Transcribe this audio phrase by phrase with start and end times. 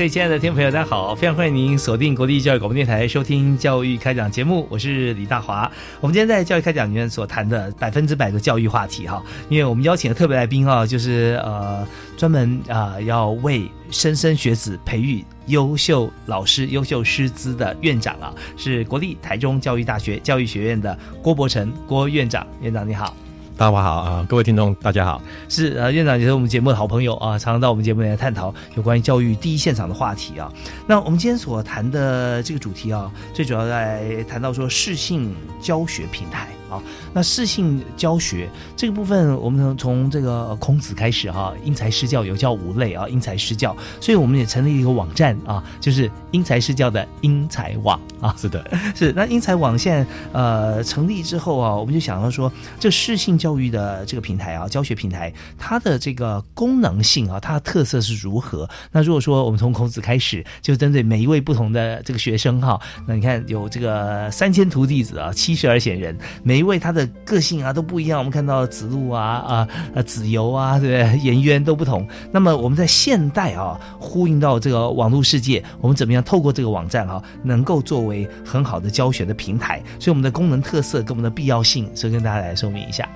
[0.00, 1.14] 各位亲爱的听众朋友，大家好！
[1.14, 5.70] 非常欢迎您锁定国立教育广播电台收听《教育开讲》节目，我是李大华。
[6.00, 22.46] 我们今天在《教育开讲》里面所谈的百分之百的教育话题哈，因为我们邀请的特别来宾啊，就是呃，专门啊要为莘莘学子培育优秀老师、优秀师资的院长啊，是国立台中教育大学教育学院的郭伯成郭院长。
[22.62, 23.14] 院长你好。
[23.60, 30.50] 大家好啊，各位听众大家好，是呃院长也是我们节目的好朋友啊，常常到我们节目来探讨有关于教育第一现场的话题啊。
[30.86, 36.48] 那我们今天所谈的这个主题啊，最主要在谈到说适性教学平台。
[36.70, 36.80] 好，
[37.12, 48.34] 那适性教学这个部分，我们从这个孔子开始哈，因材施教有教无类啊，因材施教，所以我们也成立一个网站啊，就是因材施教的因材网啊。
[48.38, 58.68] 是的， 是那因材网现在呃成立之后啊，我们就想到说，这适性教育的这个平台啊，教学平台，它的这个功能性啊，它的特色是如何？
[58.92, 71.18] 那如果说我们从孔子开始，就针对每一位不同的这个学生哈，那你看有这个三千徒弟子啊，七十而显人，每因为他的个性啊都不一样，我们看到子路啊啊啊子游啊，对不对？
[71.20, 72.06] 颜渊都不同。
[72.30, 79.82] 那么我们在现代啊，呼应到这个网络世界，我们怎么样透过这个网站啊，能够作为很好的教学的平台？
[79.98, 83.08] 所以我们的功能特色跟我们的必要性，所以跟大家来说明一下。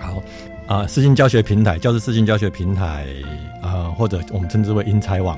[0.00, 0.20] 好。
[0.70, 3.04] 啊，视镜教学平台，教师视镜教学平台，
[3.60, 5.36] 啊，或者我们称之为英才网。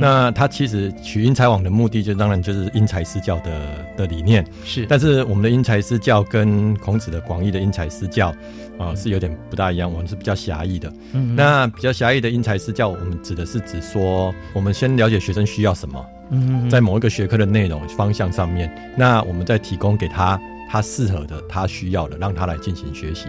[0.00, 4.44] 那它其实取英才网的目的，就当然就是因材施教的的理念。
[4.64, 8.34] 是，但是我们的因材施教跟孔子的广义的因材施教
[8.76, 9.88] 啊，是有点不大一样。
[9.88, 10.92] 我们是比较狭义的。
[11.12, 16.04] 嗯，那比较狭义的因材施教，我们指的是指说，我们先了解学生需要什么。
[16.30, 23.28] 嗯，在某一个学科的内容方向上面，那我们再提供给他他适合的、他需要的，让他来进行学习。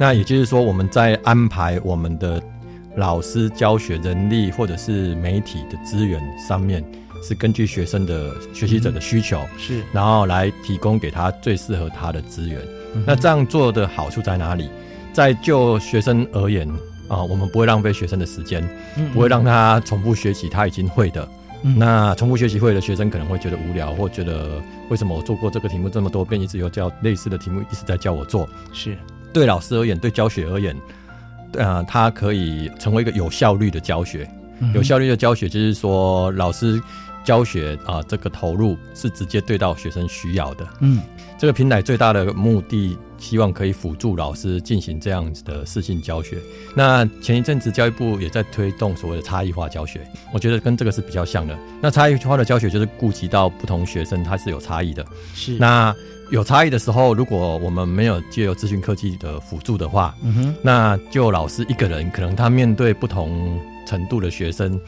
[0.00, 2.42] 那也就是说，我们在安排我们的
[2.96, 6.82] 老师教学人力或者是媒体的资源上面，
[7.22, 12.58] 是根据学生的学习者的需求，是，然后来提供给他最适合他的资源。
[13.06, 14.70] 那这样做的好处在哪里？
[15.12, 16.66] 在就学生而言
[17.06, 18.66] 啊，我们不会浪费学生的时间，
[19.12, 21.28] 不会让他重复学习他已经会的。
[21.76, 28.48] 那重复学习会的学生可能会觉得无聊，或觉得为什么我做过这个题目这么多遍，一直有叫类似的题目一直在叫我做？
[28.72, 28.96] 是。
[29.32, 30.76] 对老师而言，对教学而言，
[31.58, 34.28] 啊，它可以成为一个有效率的教学。
[34.74, 36.78] 有效率的教学就是说，老师
[37.24, 40.66] 教学啊，这个投入是直接对到学生需要的。
[40.80, 41.00] 嗯，
[41.38, 46.36] 这个平台最大的目的，希望可以辅助老师进行这样子的视性教学。
[46.76, 51.58] 那前一阵子教育部也在推动所谓的差异化教学，我觉得跟这个是比较像的。
[51.80, 55.02] 那差异化的教学就是顾及到不同学生，他是有差异的。
[55.34, 55.94] 是那。
[56.30, 64.80] 有差异的时候，如果我们没有借由资讯科技的辅助的话，嗯哼，那就老师一个人，可能他面对不同程度的学生，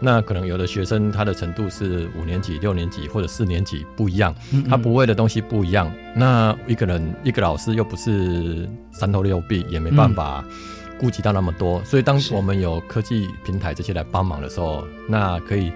[0.00, 4.34] 那可能有的学生他的程度是五年级、六年级或者四年级不一样，
[4.68, 10.44] 他不会的东西不一样，那一个人一个老师又不是三头六臂，也没办法
[10.98, 15.70] 顾及到那么多，所以当我们有科技平台这些来帮忙的时候，那可以。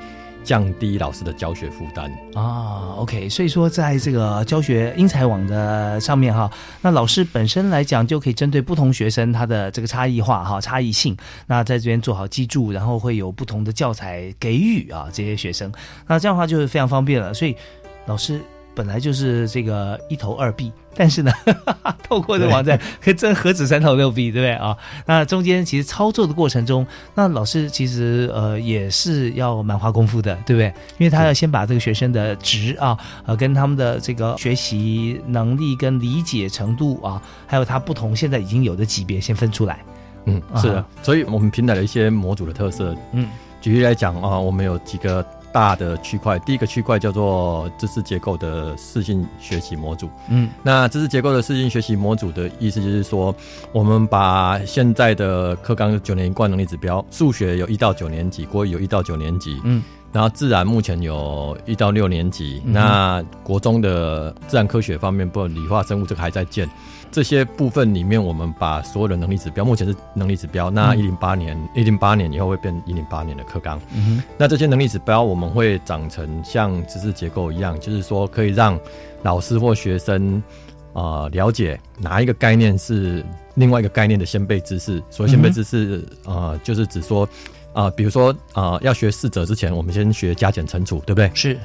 [0.45, 6.51] 降低老师的教学负担啊，OK，所以说在这个教学英才网的上面哈，
[6.81, 11.17] 那老师本身来讲就可以针对不同学生他的这个差异化哈差异性，
[11.47, 15.73] 那在这边做好记住，然后会有不同的教材给予啊这些学生，
[16.07, 17.57] 那这样的话就是非常方便了，所以
[18.07, 18.41] 老师。
[18.75, 21.31] 本来就是这个一头二臂，但是呢，
[21.65, 24.77] 哈 哈透过这网站，可真何止三头六臂，对不对啊？
[25.07, 30.67] 那中间其实操作的过程中，那老师其实呃也是要蛮花功夫的，对不对？
[30.99, 32.97] 因为他要先把这个学生的值啊，
[33.27, 39.81] 呃，跟他们的这个学习能力跟理解程度啊，还有他不同现在已经有的级别先分出来。
[40.27, 40.85] 嗯，是的。
[41.03, 43.29] 所以我们平台的一些模组的特色，嗯。
[43.61, 50.09] 举例来讲啊，我们有几个大的区块，第一个区块叫做知识结构的视性学习模组。
[50.29, 53.35] 嗯，那知识结构的视性学习模组的意思就是说，
[53.73, 66.69] 我们把现在的课纲九年一贯能力指标，数学有一到九年级，国语有一到九年级，嗯，然后自然目前有一到六年级，那国中的自然科学方面，不理化生物这个还在建。
[67.13, 70.71] 这些部分里面，我们把所有的能力指标，目前是能力指标。
[70.71, 73.79] 那一零八年，一零八年以后会变一零八年的课纲。
[73.95, 78.81] 嗯那这些能力指标，我们会长成像知识结构一样，就是说可以让
[79.23, 80.43] 老师或学生
[80.95, 83.23] 啊、呃了解哪一个概念是
[83.55, 85.03] 另外一个概念的先辈知识。
[85.11, 87.25] 所以先辈知识，呃，就是指说
[87.75, 91.31] 啊、呃比如说啊、呃要学四者之前，我们先学加减乘除，对不对？
[91.35, 91.59] 是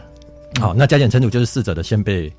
[0.60, 2.32] 好，那加减乘除就是四者的先辈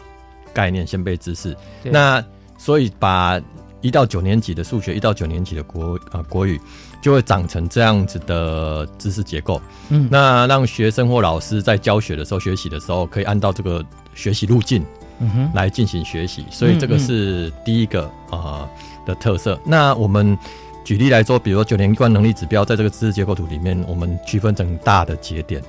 [0.53, 1.57] 概念、先辈知识。
[1.85, 2.25] 那
[2.59, 3.41] 所以把
[3.81, 6.61] 一到九年级的数学，一到九年级的国啊、国语，
[7.01, 9.63] 就会长成这样子的知识结构。
[9.89, 13.83] 嗯那让学生或老师在教学的时候、学习的时候，可以按照这个
[14.15, 14.85] 学习路径
[15.21, 16.45] 嗯哼来进行学习。
[16.51, 18.69] 所以这个是第一个啊、呃
[19.07, 19.59] 的特色。
[19.65, 20.37] 那我们
[20.85, 25.63] 举例来说，比如说九年一贯能力指标，在这个知识结构图里面，我们区分成大的节点。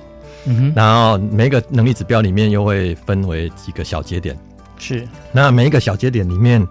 [0.46, 4.36] 嗯哼然后每一个能力指标里面又会分为几个小节点，
[4.80, 6.66] 是那每一个小节点里面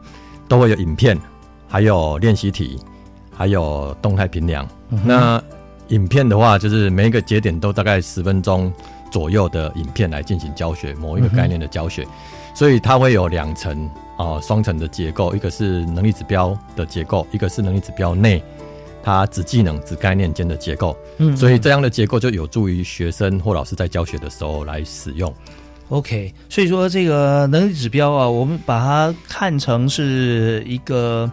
[0.48, 1.18] 都会有影片，
[1.68, 2.78] 还有练习题，
[3.32, 4.68] 还有动态评量。
[5.06, 5.42] 那
[5.90, 8.74] 影片的话，就是每一个节点都大概十分钟
[9.12, 12.06] 左右的影片来进行教学，某一个概念的教学，
[12.54, 18.44] 所以它会有两层啊双层的结构，一个是能力指标的结构，一个是能力指标内
[19.02, 20.98] 它子技能、子概念间的结构。
[21.18, 25.34] 嗯所以这样的结构就有助于学生或老师在教学的时候来使用。
[25.90, 31.30] OK，所以说这个能力指标啊，我们把它看成是一个，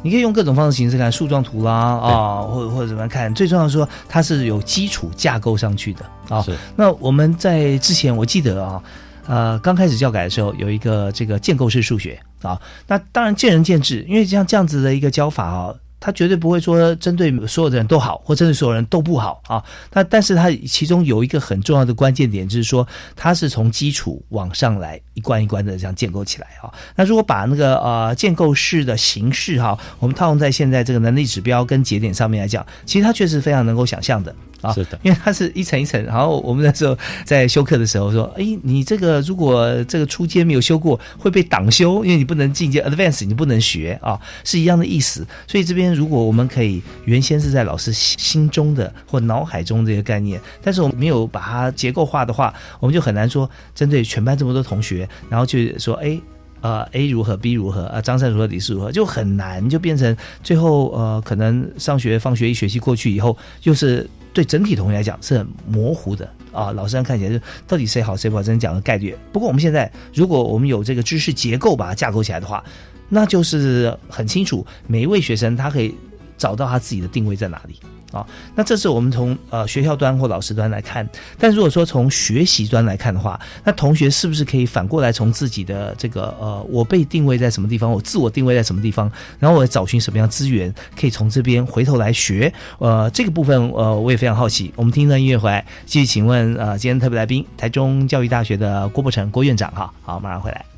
[0.00, 3.34] 你可以用各种方式形式看树状图啦啊，或者或者怎么样看。
[3.34, 6.40] 最重要的说，它是有基础架构上去的啊。
[6.42, 8.82] 是那我们在之前我记得啊，
[9.26, 15.74] 呃，刚开始教改的时候有一个这个建构式数学啊，那当然见仁见智，因为像这样子的一个教法啊。
[16.06, 19.60] 他绝对不会说针对所有的人都好，或针对所有人都不好啊。
[19.92, 22.86] 那但是他其中有一个很重要的关键点，就是说
[23.16, 26.72] 他是从基础往上来一关一关的这样建构起来啊。
[26.94, 34.32] 那如果把那个呃建构式的形式哈、我们套用在现在这个能力指标跟节点上面来讲，其实他确实非常能够想象的。
[34.66, 36.02] 啊，是的因为它是一层一层。
[36.04, 45.26] 然后我们那时候在修课的时候说， 哎，你这个如果这个初阶没有修过，会被挡修，因为你不能进阶 advance，你不能学啊，是一样的意思。
[45.46, 56.20] 所以这边如果我们可以原先是在老师心心中的或脑海中这个概念，但是我们没有把它结构化的话，我们就很难说针对全班这么多同学，然后去说，哎。
[56.62, 66.70] 呃，A 如何，B 如何，啊，张三如何，李四如何，就很难，就变成最后呃，可能上学放学一学期过去以后，又是对整体同学来讲是很模糊的啊。
[66.72, 69.16] 老师上看起来就到底谁好谁不好，真讲的概率。
[69.32, 72.62] 不过我们现在如果我们有这个知识结构把它架构起来的话，
[73.08, 75.94] 那就是很清楚每一位学生他可以
[76.36, 77.80] 找到他自己的定位在哪里。
[78.12, 81.06] 啊，那这是我们从呃学校端或老师端来看，
[81.38, 92.52] 但如果说从学习端来看的话，那同学是不是可以反过来从自己的这个呃我被定位在什么地方，我自我定位在什么地方，然后我找寻什么样资源，可以从这边回头来学。
[92.78, 94.72] 呃，这个部分呃我也非常好奇。
[94.76, 100.75] 我们听一段音乐回来，继续请问呃今天特别来宾台中教育大学的郭伯成郭院长哈，好，马上回来。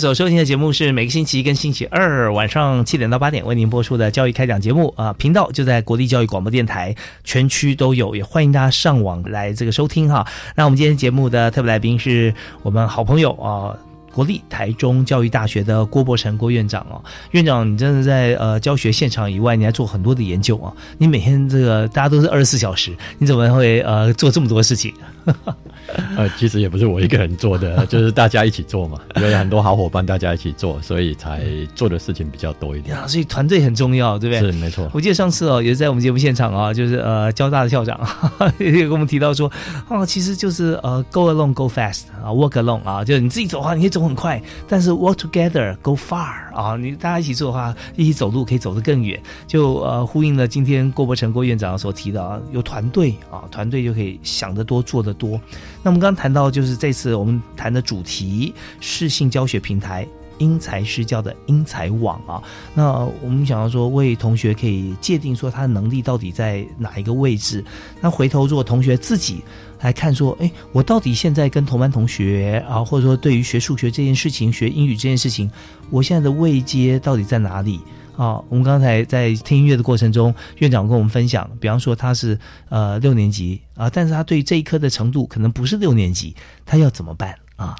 [0.00, 10.26] 所收听的节目是每个星期一跟星期二晚上七点到八点为您播出的教育开讲节目啊、频道就在国立教育广播电台，全区都有，也欢迎大家上网来这个收听哈。
[10.56, 13.76] 那我们今天节目的特别来宾是我们好朋友啊。
[14.12, 20.72] 国立台中教育大学的郭伯成郭院长哦，院长，你真的在呃教学现场以外，你还做很多的研究啊。
[20.98, 24.92] 你每天这个大家都是二十四小时，你怎么会呃做这么多事情？
[26.16, 31.42] 呃，其实也不是我一个人做的，就是大家一起做嘛，有很多好伙伴大家一起做，所以才
[31.74, 32.96] 做的事情比较多一点。
[32.96, 34.52] 呀，所以团队很重要，对不对？
[34.52, 34.88] 是没错。
[34.92, 37.98] 我记得上次哦，也是在我们节目现场啊，就是呃，交大的校长
[38.58, 39.50] 也跟我们提到说，
[39.88, 49.20] 哦，其实就是呃，go alone go fast 啊，work alone 啊，就是你自己走的话，你可以走很快，但是 work together go far 啊，你大家一起做的话，一起走路可以走得更远。
[49.46, 55.40] 就呃，呼应了今天郭伯成郭院长所提的啊，有团队啊，团队就可以想得多做得多。
[55.82, 60.06] 那我们刚刚谈到，就是这次我们谈的主题是性教学平台。
[60.38, 67.62] 因材施教的因材网啊，那我们想要说为同学可以界定说他的能力到底在哪一个位置。
[68.00, 69.42] 那回头如果同学自己
[69.82, 75.50] 来看说，哎，我到底现在跟同班同学啊，或者说对于学数学这件事情、学英语这件事情，
[75.90, 77.78] 我现在的位阶到底在哪里
[78.20, 78.42] 啊？
[78.50, 86.34] 我们刚才在听音乐的过程中，院长跟我们分享，比方说他是呃六年级啊，但是他对这一科的程度可能不是六年级，
[86.66, 87.74] 他要怎么办啊？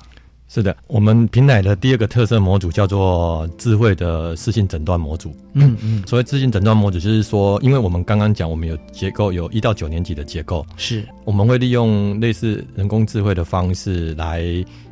[0.49, 5.32] 是的，我们平台的第二个特色模组叫做智慧的视性诊断模组。
[5.52, 14.42] 嗯嗯， 所谓智性诊断模组，就是说，因为我们刚刚讲，我们有结构，有一到九年级的结构，是我们会利用类似人工智慧的方式来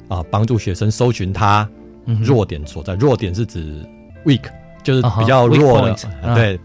[0.06, 1.68] 啊帮助学生搜寻他
[2.20, 2.94] 弱点所在。
[2.94, 3.84] 弱点是指
[4.24, 4.42] weak，
[4.82, 5.96] 就是比较弱的，
[6.34, 6.58] 对，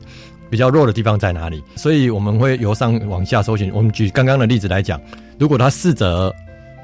[0.50, 1.64] 比较弱的地方在哪里？
[1.76, 3.72] 所以我们会由上往下搜寻。
[3.74, 5.00] 我们举刚刚的例子来讲，
[5.38, 6.34] 如果他四则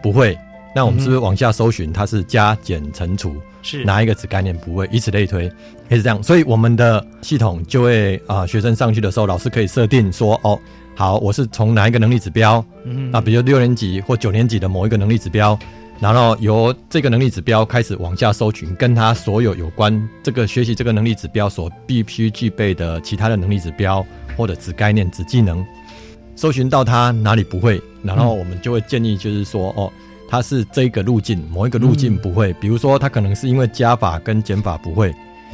[0.01, 0.38] 不会。
[0.75, 1.91] 那我们是不是往下搜寻？
[1.91, 4.88] 它是加减乘除，是哪一个子概念不会？
[4.91, 5.51] 以此类推，
[5.89, 6.21] 也是这样。
[6.21, 10.57] 所以我们的系统就会啊，学生上去的时候，老师可以设定说，哦，
[10.95, 12.63] 好，我是从哪一个能力指标？
[12.86, 15.57] 嗯，啊，比如六年级或九年级的某一个能力指标，
[16.00, 24.06] 然后由这个能力指标开始往下搜寻，跟他所有有关这个学习这个能力指标所必须具备的其他的能力指标
[24.38, 25.65] 或者子概念、子技能，
[26.36, 29.91] 搜寻到他哪里不会，然后我们就会建议，就是说，哦。
[30.32, 35.12] 它是这个路径，某一个路径不会，比如说它可能是因为加法跟减法不会，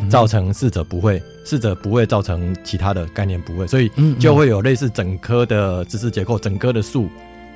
[0.10, 7.08] 造成四者不会，四者不会造成其他的概念不会，所以就会有类似整科的知识结构，整科的数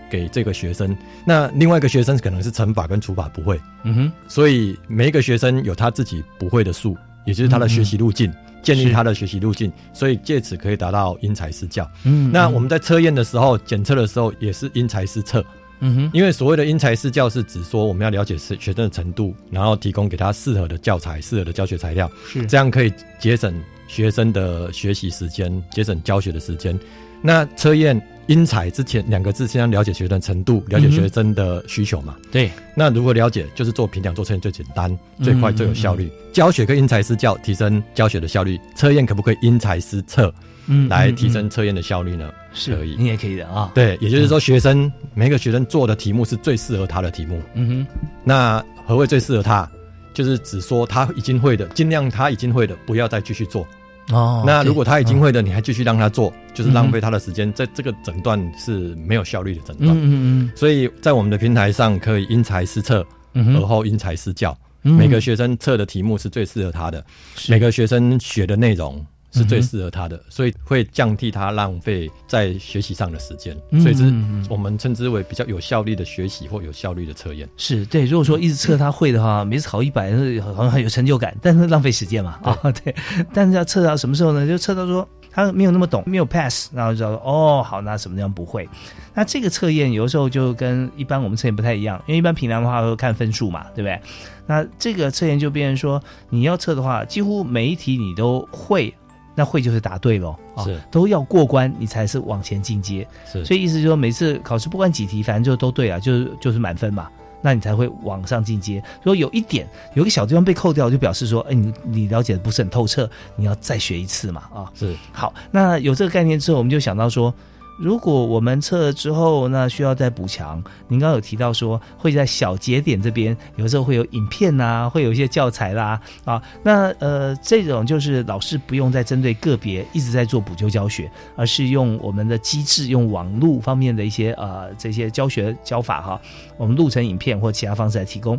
[0.10, 0.96] 给这个学生。
[1.26, 11.90] 那另外一个学生可能是乘法跟除法不会，嗯哼，所以每一个学生有他自己不会的数，也就是他的学习路径，建立他的学习路径，所以借此可以达到因材施教。
[12.04, 15.44] 嗯，那我们在测验的时候，检测的时候也是因材施测。
[15.82, 23.54] 嗯哼，因为所谓的因材施教是指说我们要了解学学生的程度，然后提供给他适合的教材、适合的教学材料，是这样可以节省
[23.88, 26.78] 学生的学习时间，节省教学的时间。
[27.22, 32.16] 那测验因材之前两个字，先要了解学生程度，了解学生的需求嘛？
[32.32, 32.52] 对。
[32.76, 36.08] 那如果了解，就是做评讲、做测验最简单、最快、最有效率。
[36.32, 38.60] 教学跟因材施教，提升教学的效率。
[38.76, 40.32] 测验可不可以因材施测？
[40.68, 42.32] 嗯，来提升测验的效率呢？
[42.54, 43.72] 是可以，你也可以的啊。
[43.74, 47.42] 对，也就是说，学生每个学生做的题目是最适合他的题目。
[47.56, 47.88] 嗯哼。
[48.24, 49.68] 那何谓最适合他？
[50.14, 53.66] 就是只说他已经会的，尽量他已经会的，不要再继续做。
[54.12, 54.44] 哦。
[54.46, 57.52] 那如果他已经会的，你还继续让他做，就是浪费他的时间。
[57.54, 59.90] 在这个诊断是没有效率的诊断。
[59.90, 60.12] 嗯嗯
[60.44, 60.52] 嗯。
[60.56, 64.58] 所以在我们的平台上，可以因材施策，而后因材施教。
[64.82, 67.06] 每个学生测的题目是最适合他的，
[67.50, 69.06] 每个学生学的内容。
[69.32, 74.12] 是最适合他的，所以会降低他浪费在学习上的时间，所以是
[74.50, 77.48] 我们称之为比较有效率的学习或有效率的测验。
[77.58, 82.96] 是对，如果说一直测他会的话，每次考一百，好像很有成就感，但是浪费时间嘛啊，对。
[83.34, 84.48] 但是要测到什么时候呢？
[84.48, 88.68] 就测到说他没有那么懂，没有 pass，然后就哦，好，那什么地方不会？
[89.14, 94.00] 那这个测验有的时候就跟一般我们测验不太一样，因为一般平量的话会看分数嘛，对不对？
[94.48, 98.92] 那这个测验就变成说，你要测的话，几乎每一题你都会。
[99.40, 103.08] 那会就是答对喽，是都要过关，你才是往前进阶。
[103.26, 107.08] 是，所以意思就是说，每次考试不管几题，反正就都对啊，就是就是满分嘛，
[107.42, 108.84] 那你才会往上进阶。
[108.98, 114.94] 如果有一点有个小地方被扣掉，就表示说，哎，你你了解的不是很透彻，你要再学一次嘛，啊，是。
[115.14, 117.34] 好，那有这个概念之后，我们就想到说。
[117.80, 120.62] 如果我们测了之后，那需要再补强。
[120.90, 136.22] 您刚刚有提到说会在小节点这边，有时候会有影片呐，会有一些教材啦，啊，那呃这种就是老师不用再针对个别一直在做补救教学，而是用我们的机制，用网络方面的一些呃这些教学教法哈，
[136.58, 138.38] 我们录成影片或其他方式来提供。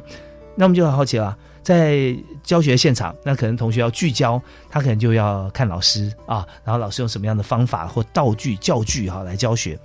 [0.55, 1.35] 那我们就很好奇了。
[1.63, 9.79] 在教学现场，那可能同学要聚焦，他可能就要看老师啊，然后老师用什么样的方法或道具、教具哈来教学。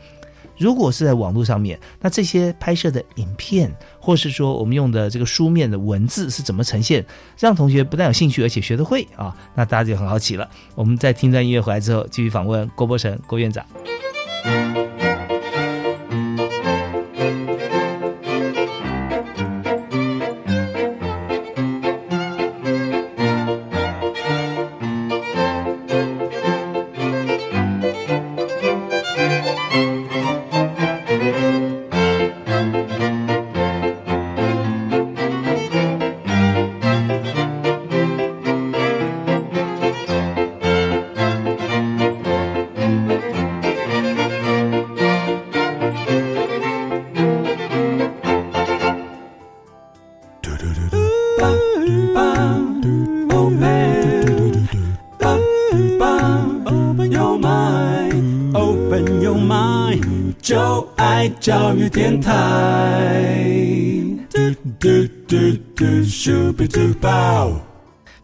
[0.57, 7.05] 如果是在网络上面，那这些拍摄的影片，或是说我们用的这个书面的文字是怎么呈现，
[7.37, 9.35] 让同学不但有兴趣，而且学得会啊？
[9.53, 10.49] 那大家就很好奇了。
[10.73, 13.65] 我们在听段音乐回来之后，继续访问郭伯成郭院长。
[60.95, 62.35] 爱教育电台。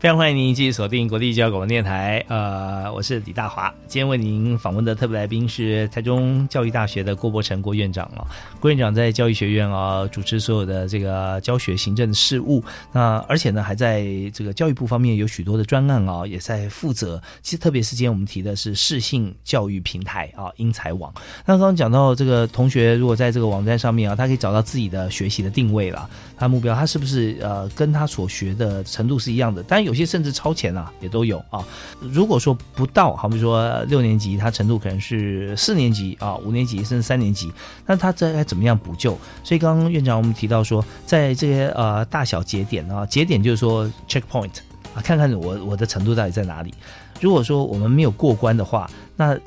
[0.01, 3.71] 非常欢迎您继续锁定国立教育广播电台，呃，我是李大华。
[3.85, 8.25] 今天为您访问的特别来宾是台中教育大学的郭伯成郭院长啊。
[8.59, 14.03] 郭院长在教育学院啊主持所有的这个教学行政事务，那而且呢还在
[14.33, 17.21] 这个教育部方面有许多的专案啊，也在负责。
[17.43, 21.13] 其实特别是今天我们提的是适性教育平台啊，英才网。
[21.45, 29.63] 那刚刚讲到这个同学如果在这个网站上面啊，他可以找到自己的学习的定位了，他目标他是不是呃跟他所学的程度是一样的？
[29.67, 31.61] 但有有些甚至超前啊，也都有啊。
[31.99, 37.51] 如果说不到，好比说六年级，他程度可能是四年级啊，五年级甚至三年级，
[37.85, 39.17] 那他这该怎么样补救？
[39.43, 44.59] 所以刚刚院长我们提到说，在这些呃大小节点啊，节点就是说 checkpoint
[44.95, 46.73] 啊，看看我我的程度到底在哪里。
[47.19, 49.37] 如果说我们没有过关的话，那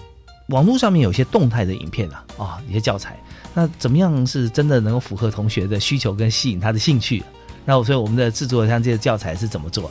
[0.48, 3.18] 网络上面有些动态的影片啊，啊，一些教材，
[3.54, 7.22] 那怎么样是真的能够符合同学的需求跟吸引他的兴趣？
[7.64, 9.90] 那所以我们的制作像这些教材是怎么做？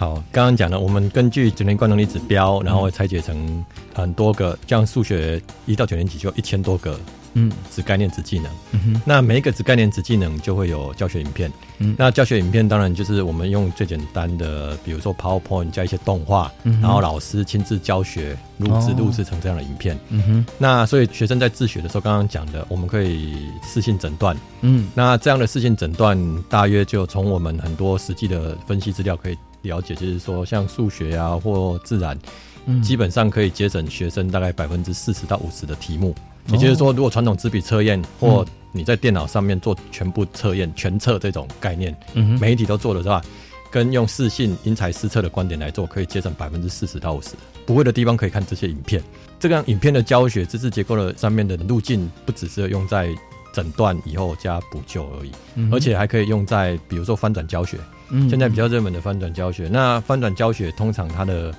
[0.00, 6.98] 好，刚刚讲了，我们根据九年观能力指标，然后拆解成很多个，像数学一到九年级就一千多个，
[7.34, 8.50] 嗯，子概念、子技能。
[8.70, 11.52] 嗯哼，那每一个子概念、子技能就会有教学影片。
[11.80, 19.98] 嗯那教学影片当然就是我们用最简单的，比如说 PowerPoint 加一些动画，嗯然后老师亲自教学录制哦录制成这样的影片。
[20.08, 24.34] 嗯哼，那所以学生在自学的时候，刚刚讲的，我们可以视性诊断。
[24.62, 32.18] 嗯那这样的视性诊断，大约就从我们很多实际的分析资料可以了解，就是说像数学啊或自然，
[32.66, 36.14] 嗯，基本上可以节省学生大概百分之四十到五十的题目。
[36.48, 43.22] 哦也就是说，如果传统纸笔测验嗯或你在电脑上面做全部测验、全测这种概念，嗯，每一题都做的是吧？
[43.70, 47.30] 跟用视信因材施测的观点来做，可以节省百分之四十到五十。
[47.66, 49.00] 不会的地方可以看这些影片。
[49.38, 53.14] 这个样影片的教学知识结构的上面的路径，不只是用在
[53.52, 57.78] 诊断以后加补救而已，嗯而且还可以用在比如说翻转教学。
[58.12, 61.54] 嗯现在比较热门的翻转教学，那翻转教学通常它的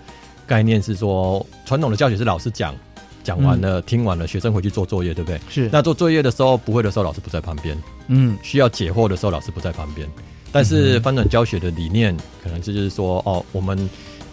[0.46, 2.76] 概念是说，传统的教学是老师讲，
[3.24, 5.40] 讲完了、听完了，学生回去做作业，对不对？
[5.50, 7.74] 是那做作业的时候不会的时候，老师不在旁边；
[8.08, 10.06] 嗯需要解惑的时候，老师不在旁边。
[10.52, 13.90] 但是翻转教学的理念，可能这就是说，哦，我们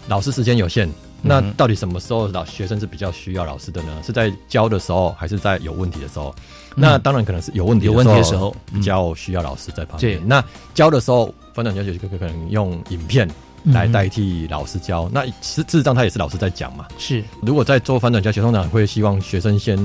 [0.09, 0.91] 老师时间有限，
[1.21, 4.03] 那嗯到底什么时候老学生是比较需要老师的呢？
[4.05, 6.35] 是在教的时候，还是在有问题的时候？
[6.75, 10.17] 那当然可能是有问题有问题的时候嗯比较需要老师在旁边。
[10.17, 13.27] 对那教的时候，翻转教学可可能用影片
[13.63, 15.09] 嗯来代替老师教。
[15.11, 16.87] 那实事实上他也是老师在讲嘛。
[16.97, 19.77] 是如果在做翻转教学，通常会希望学生先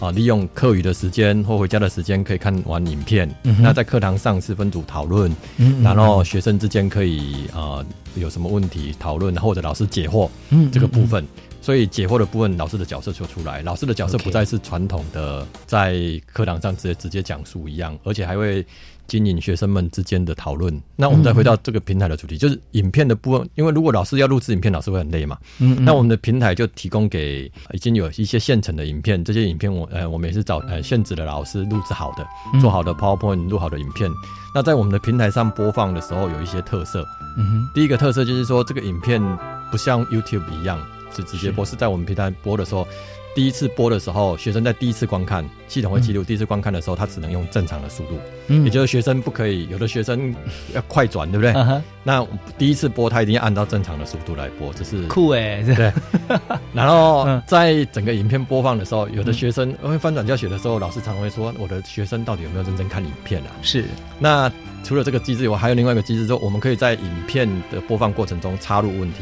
[0.00, 3.32] 啊利用课余的时间或回家的时间可以看完影片。
[3.44, 7.84] 嗯那在课堂上是分组讨论，嗯然后学生之间可以啊、
[8.16, 11.24] 有什么问题讨论，或者老师解惑嗯这个部分。
[11.62, 13.62] 所以解惑的部分，老师的角色就出来。
[13.62, 18.66] 老师的角色不再是传统的在课堂上直接直接讲述一样，而且还会
[19.06, 20.78] 经营学生们之间的讨论。
[20.96, 23.48] 那我们再回到这个平台的主题，就是影片的部分。
[23.54, 25.38] 因为如果老师要录制影片，老师会很累嘛。
[25.60, 34.10] 嗯嗯那我们的平台就提供给已经有一些现成的影片，这些影片我呃我们也是找呃现职的老师录制好的，嗯做好的 PowerPoint 录好的影片。
[34.54, 37.06] 那在我们的平台上播放的时候，有一些特色。
[37.38, 39.22] 嗯哼第一个特色就是说，这个影片
[39.70, 40.78] 不像 YouTube 一样
[41.14, 42.86] 是直接播，是在我们平台播的时候，
[43.34, 48.64] 第一次播的时候，学生在第一次观看，系统会记录第一次观看的时候，他只能用正常的速度，嗯。
[48.64, 50.34] 也就是学生不可以，有的学生
[50.74, 51.52] 要快转，对不对？
[51.52, 52.26] 啊那
[52.58, 55.92] 第一次播他一定要按照正常的速度来播，这是酷哎，对，
[56.74, 63.50] 然后嗯在整个影片播放的时候，有的学生因为翻转教学的时候，老师常会说，我的学生到底有没有认真看影片啊？
[63.62, 63.84] 是。
[64.18, 64.50] 那
[64.82, 69.20] 除了这个机制以外，还有另外一个机制，说我们可以在影片的播放过程中插入问题，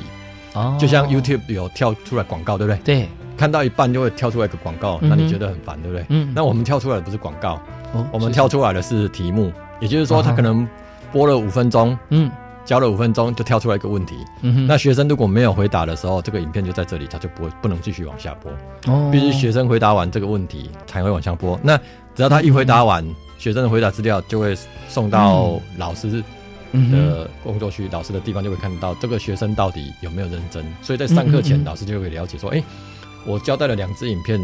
[0.54, 0.76] 哦。
[0.78, 2.82] 就像 YouTube 有跳出来广告，对不对？
[2.82, 6.06] 对，看到一半就会跳出来一个广告，那你觉得很烦，对不对？
[6.08, 6.32] 嗯。
[6.34, 7.60] 那我们跳出来的不是广告，
[7.92, 10.66] 哦我们跳出来的是题目，也就是说，他哦可能
[11.12, 12.30] 播了五分钟，嗯。
[12.62, 14.14] 教了五分钟，就跳出来一个问题。
[14.68, 18.52] 那学生如果没有回答的时候，这个影片就在这里，他就不会不能继续往下播。
[18.92, 19.08] 哦。
[19.10, 21.58] 必须学生回答完这个问题才会往下播。
[21.64, 21.76] 那
[22.14, 23.04] 只要他一回答完，
[23.38, 24.54] 学生的回答资料就会
[24.88, 26.22] 送到老师
[26.72, 30.64] 的工作区，老师的地方就会看到这个学生到底有没有认真。
[30.82, 32.62] 所以在上课前，老师就会了解说，哎、
[33.26, 34.40] 我交代了两支影片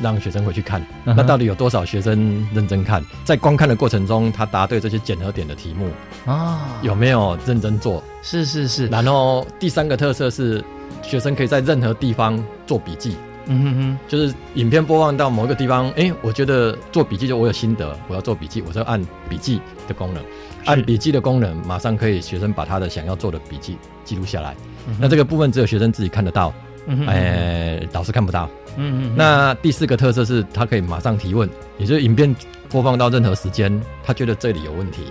[0.00, 3.04] 让学生回去看，嗯那到底有多少学生认真看？
[3.24, 5.88] 在观看的过程中，他答对这些检核点的题目
[6.24, 6.78] 啊。
[6.82, 8.02] 有没有认真做？
[8.22, 10.64] 是是是，然后第三个特色是，
[11.02, 13.16] 学生可以在任何地方做笔记。
[13.48, 20.20] 嗯哼哼就是影片播放到某一个地方，哎、我觉得做笔记就我有心得，我要做笔记，我就按笔记的功能，
[20.66, 24.54] 按笔记的功能，马上可以学生把他的想要做的笔记记录下来。
[24.88, 26.52] 嗯那这个部分只有学生自己看得到，
[26.86, 28.48] 嗯哼哎、老师看不到。
[28.76, 31.48] 嗯嗯，那第四个特色是他可以马上提问，
[31.78, 32.34] 也就是影片
[32.68, 35.04] 播放到任何时间，他觉得这里有问题，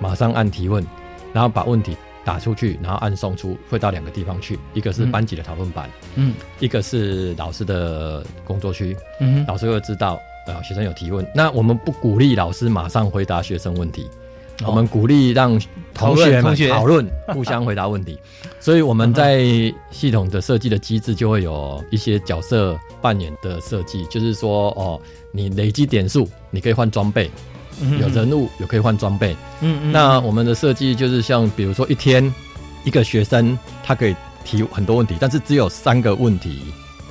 [0.00, 0.86] 马上按提问，
[1.32, 6.34] 然后把问题打出去，然后按送出，会到两个地方去，一个是嗯班级的讨论板，嗯。
[6.60, 11.26] 一个是老师的工作区，嗯哼，老师会知道呃学生有提问。
[11.34, 14.08] 那我们不鼓励老师马上回答学生问题，哦
[14.66, 15.58] 我们鼓励让
[15.94, 18.18] 同学讨论，互相回答问题。
[18.60, 19.40] 所以我们在
[19.90, 27.30] 系统的设计的机制就会有一些角色扮演的设计，就是说哦，你累积点数，你可以换装备，
[27.80, 29.36] 嗯有人物也可以换装备。
[29.60, 32.32] 嗯嗯，那我们的设计就是像比如说一天
[32.84, 36.60] 一个学生，他可以提很多问题，但是只有三个问题，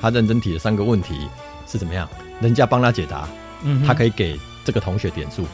[0.01, 1.15] 他认真提的三个问题
[1.65, 2.07] 是怎么样？
[2.41, 3.27] 人家帮他解答，
[3.63, 5.45] 嗯他可以以给这个同学点数。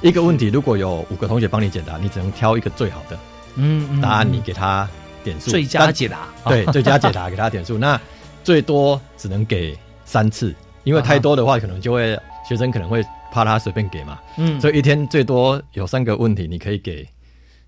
[0.00, 3.18] 一个问题如果有五个同学帮你解答，你只能挑一个最好的
[3.56, 4.88] 嗯答案，你给他
[5.22, 5.50] 点数。
[5.50, 7.76] 最佳解答，对最佳解答给他点数。
[7.78, 7.98] 那
[8.42, 10.54] 最多只能给三次，
[10.84, 13.02] 因为太多的话，可能就会学生可能会
[13.32, 14.18] 怕他随便给嘛。
[14.36, 17.08] 嗯所以一天最多有三个问题，你可以给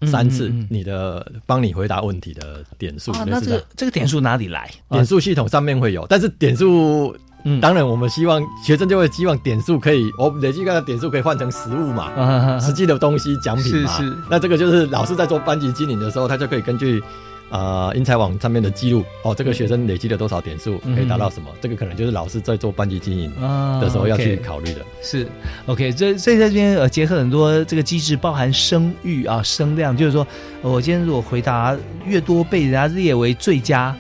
[0.03, 3.12] 三次你的帮你回答问题的点数。
[3.27, 4.71] 那这个这个点数哪里来？
[4.91, 7.17] 点数系统上面会有，但是点数。
[7.47, 7.61] 嗯。
[7.61, 13.91] 当然，我们希望学生就会希望点数可以，我累积个点数可以换成实物嘛，啊实际的东西奖品嘛。
[13.97, 14.17] 是是。
[14.29, 17.03] 那这个就是老师在做班级经营的时候，他就可以根据
[17.49, 24.81] 呃英才网上面的记录，哦，这个学生累积了多少点数，嗯可以达到什么，这个可能就是老师在做班级经营啊的时候要去考虑的。
[25.01, 25.27] 是
[25.67, 30.27] ，OK，这所以在这边呃结合很多这个机制，包含声誉啊、声量，就是说，
[30.63, 33.95] 呃我今天如果回答越多被人家列为最佳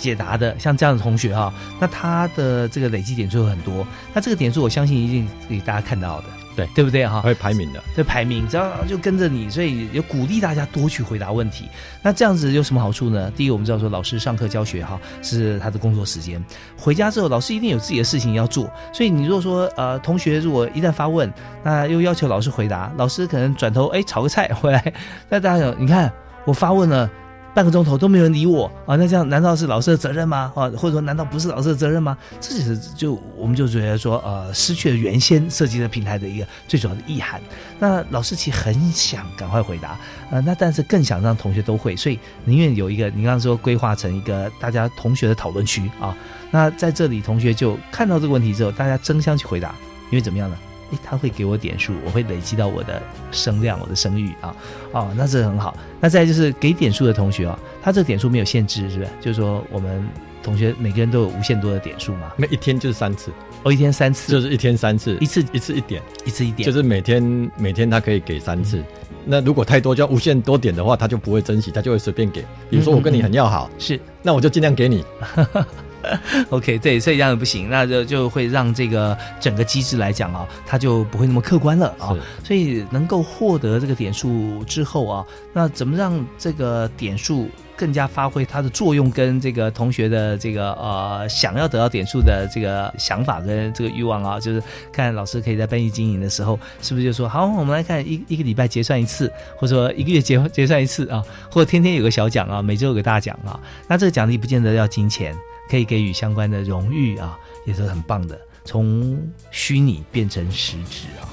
[0.00, 11.66] 解答的，像这样的同学哈、那他的这个累积点数会很多，那这个点数我相信一定给大家看到的，对对不对哈、会排名的，这排名，只要就跟着你，所以也鼓励大家多去回答问题。
[12.02, 13.30] 那这样子有什么好处呢？
[13.36, 16.42] 第一个，我们知道说老师上课教学哈是他的工作时间，
[16.78, 21.32] 回家之后老师一定有自己的事情要做，所以你如果说呃同学如果一旦发问，
[21.62, 24.92] 那又要求老师回答，老师可能转头哎炒个菜回来，
[25.28, 26.10] 那大家有你看
[26.46, 27.10] 我发问了。
[27.54, 30.52] 半个钟头都没有人理我啊，那这样难道是老师的责任吗？
[30.54, 32.16] 啊，或者说难道不是老师的责任吗？
[32.40, 37.40] 这就是就我们就觉得说，呃，失去了原先设计的平台的一个最主要的意涵。
[37.78, 39.98] 那老师其实很想赶快回答，
[40.30, 46.16] 呃，那但是更想让同学都会，所以宁愿有一个你刚刚说规划成一个大家同学的讨论区啊。
[46.52, 49.74] 那在这里，同学就看到这个问题之后，大家争相去回答，
[50.10, 50.56] 因为怎么样呢？
[50.90, 53.00] 诶，他会给我点数，我会累积到我的
[53.30, 54.54] 声量、我的声誉啊，
[54.92, 55.76] 哦，那这很好。
[56.00, 59.10] 那再就是给点数的同学啊，他这个点数没有限制，是不是？
[59.20, 60.06] 就是说我们
[60.42, 63.30] 同学每个人都有无限多的点数嘛，那一天就是三次，
[63.62, 68.82] 哦，一天三次，就是一天三次，一次一次一点，一次一点，就是每天每天他可以给三次。
[69.24, 72.40] 那如果太多，就要无限多点的话，他就不会珍惜，他就会随便给。
[72.70, 75.04] 比如说我跟你很要好，是那我就尽量给你。
[76.50, 82.16] OK，对，所以这样不行，那就就会让这个整个机制来讲啊，它就不会那么客观了啊。
[82.44, 103.58] 所以能够获得这个点数之后啊，那怎么让这个点数更加发挥它的作用，跟这个同学的这个呃想要得到点数的这个想法跟这个欲望啊，就是看老师可以在班级经营的时候，是不是就说好，我们来看一一个礼拜结算一次，或者说一个月结结算一次啊，或者天天有个小奖啊，每周有个大奖啊，
[103.88, 105.34] 那这个奖励不见得要金钱。
[105.70, 108.38] 可以给予相关的荣誉啊，也是很棒的。
[108.64, 109.16] 从
[109.50, 111.24] 虚拟变成实质啊，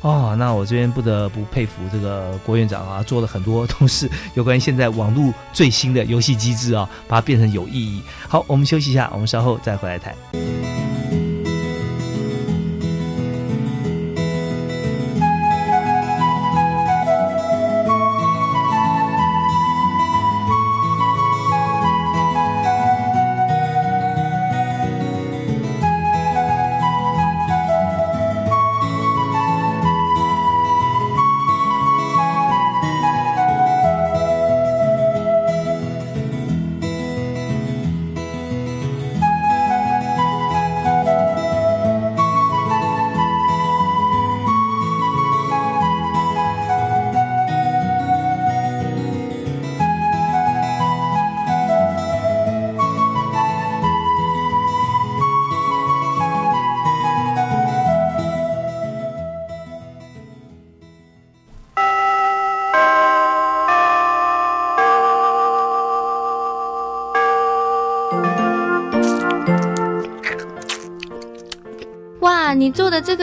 [0.00, 8.02] 哦，那我这边不得不佩服这个郭院长啊，做了很多都是有关于现在网络最新的游戏机制啊，把它变成有意义。
[8.28, 10.81] 好，我们休息一下，我们稍后再回来谈。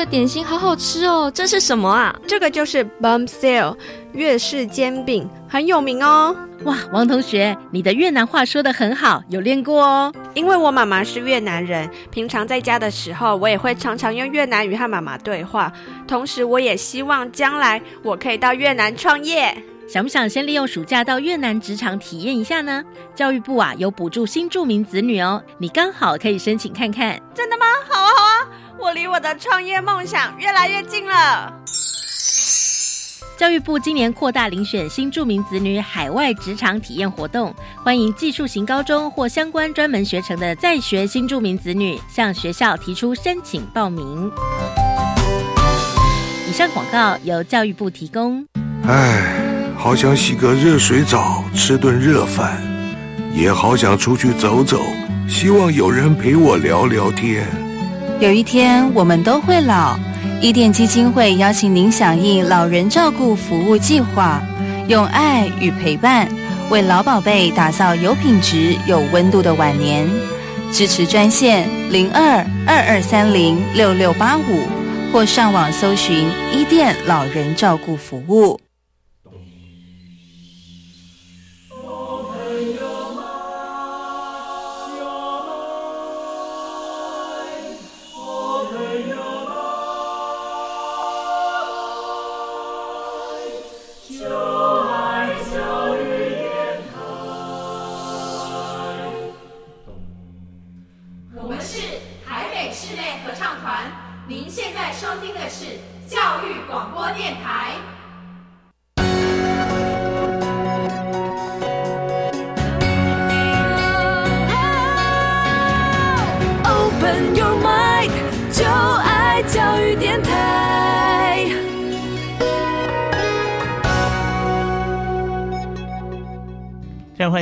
[0.10, 1.32] 点心好好吃哦！
[1.32, 2.16] 这是什么啊？
[2.28, 3.78] 这个就是 Bum Sale
[4.14, 6.36] 越式煎饼，很有名哦。
[6.64, 10.12] 哇，王同学，你的越南话说的很好，有练过哦。
[10.34, 15.72] 因为我妈妈是越南人，平常在家的时候，我也会常常用越南语和妈妈对话。
[16.08, 19.56] 同时，我也希望将来我可以到越南创业。
[19.88, 22.84] 想不想先利用暑假到越南职场体验一下呢？
[23.16, 27.20] 教育部啊有补助新住民子女哦，你刚好可以申请看看。
[27.34, 27.66] 真的吗？
[27.88, 28.29] 好啊好啊，
[28.82, 31.54] 我离我的创业梦想越来越近了。
[33.38, 44.32] 教育部今年扩大遴选新住民子女海外职场体验活动，欢迎技术型高中或相关专门学程的在学新住民子女向学校提出申请报名。
[46.48, 48.46] 以上广告由教育部提供。
[48.88, 49.46] 唉。
[49.82, 52.62] 好想洗个热水澡，吃顿热饭，
[53.34, 54.82] 也好想出去走走，
[55.26, 57.48] 希望有人陪我聊聊天。
[58.20, 59.98] 有一天我们都会老，
[60.42, 64.42] 伊甸基金会邀请您响应老人照顾服务计划，
[64.90, 66.28] 用爱与陪伴
[66.70, 70.06] 为老宝贝打造有品质、有温度的晚年。
[70.74, 74.68] 支持专线零二二二三零六六八五，
[75.14, 78.60] 或上网搜寻伊甸老人照顾服务。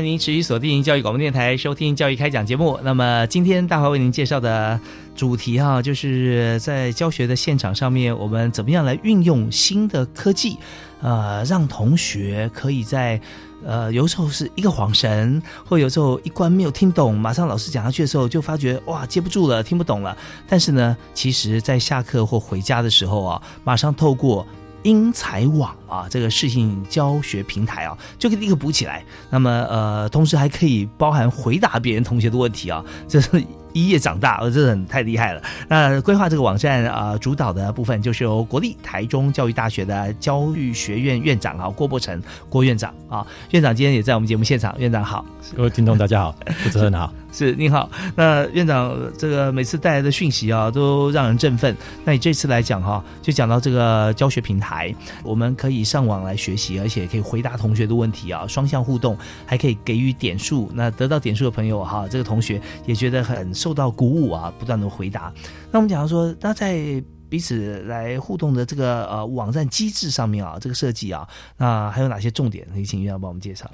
[0.07, 2.79] 您持续锁定教育广播电台，收听教育开讲节目。
[2.81, 4.79] 那么今天大华为您介绍的
[5.17, 10.57] 主题哈，就是在教学的现场上面，我们怎么样来运用新的科技，
[11.01, 13.19] 呃，让同学可以在
[13.65, 20.17] 呃有时候是一个恍神，或有时候一关没有听懂，马上老师讲下去的时候，就发觉哇接不住了，听不懂了。
[20.47, 24.47] 但是呢，其实在下课或回家的时候啊，马上透过。
[24.87, 29.03] 英才网啊，这个视讯教学平台啊，就可以立刻补起来。
[29.29, 33.43] 那么呃，同时还可以包含回答别人同学的问题啊， 这是。
[33.73, 35.43] 一夜长大，呃，真的很太厉害了。
[35.67, 42.19] 那规划这个网站啊，主导的部分就是由国立台中教育大学的教育学院院长啊郭伯成
[42.49, 44.73] 郭院长啊，院长今天也在我们节目现场。
[44.79, 45.23] 院长好，
[45.55, 47.89] 各位听众大家好，主持人好，是您好。
[48.15, 51.75] 那院长这个每次带来的讯息啊，都让人振奋。
[52.05, 60.71] 那你这次来讲哈，就讲到这个教学平台，我们可以上网来学习，而且可以回答同学的问题啊，双向互动，还可以给予点数。
[60.73, 63.47] 那得到点数的朋友哈，这个同学也觉得很。
[63.57, 65.33] 受到鼓舞啊，不断的回答。
[65.71, 72.67] 那我们讲说，那在彼此来互动的这个呃网站机制上面啊，这个设计啊，那还有哪些重点？
[72.71, 73.67] 可以请院长帮我们介绍。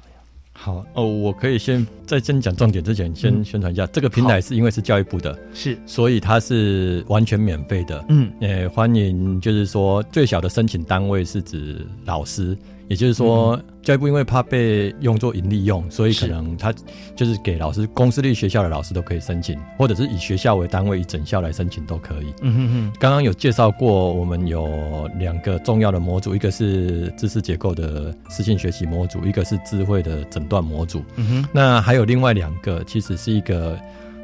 [0.56, 8.02] 好哦，我可以先在先讲重点之前，先宣传一下这个平台是因为是教育部的，是，所以它是完全免费的。
[8.08, 12.56] 嗯，呃，欢迎就是说最小的申请单位是指老师。
[12.88, 16.72] 也就是说，教育部因为怕被用作盈利用，所以可能他
[17.16, 22.26] 就是给老师公私立学校的老师都可以申请，或者是以学校为单位以整校来申请都可以。
[22.42, 22.92] 嗯哼哼。
[23.00, 31.02] 刚刚有介绍过，我们有两个重要的模组，一个是知识结构的私信学习模组，一个是智慧的诊断模组。
[31.16, 31.48] 嗯哼。
[31.52, 33.78] 那还有另外两个，其实是一个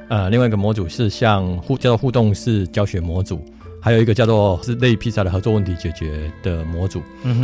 [0.09, 3.42] 呃，另外一个模组是像互叫做互动式教学模组。
[3.81, 7.03] 还有一个叫做是类披萨的合作问题解决的模组。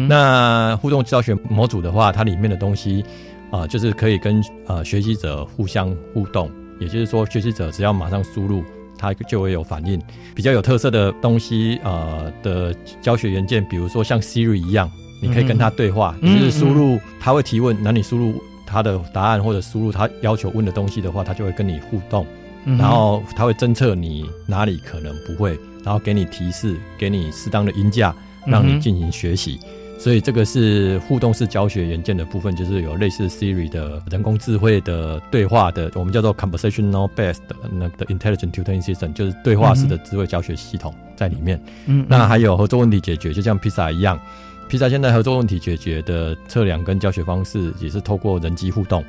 [0.09, 3.05] 那互动教学模组的话，它里面的东西
[3.51, 8.62] 啊，就是可以跟呃学习者互相互动，也就是说，学习者只要马上输入，
[8.99, 10.01] 它就会有反应。
[10.35, 14.90] 比较有特色的东西呃的教学元件，比如说像 Siri 一样，
[15.22, 22.27] 你可以跟它对话，就是输入它会提问，那你输入它的答案或者输入它要求问的东西的话，它就会跟你互动，
[22.64, 25.59] 然后它会侦测你哪里可能不会。
[25.87, 28.12] 然后给你提示，给你适当的音价，
[28.44, 29.57] 让你进行学习。
[30.01, 37.38] 所以这个是互动式教学元件的部分，就是有类似 Siri 的人工智慧的对话的，我们叫做 conversational based
[37.72, 41.59] 那个 intelligent tutoring system，就是对话式的智慧教学系统在里面。
[41.87, 44.20] 嗯，那还有合作问题解决，就像披萨一样，
[44.68, 49.05] 披萨现在合作问题解决的测量跟教学方式也是透过人机互动。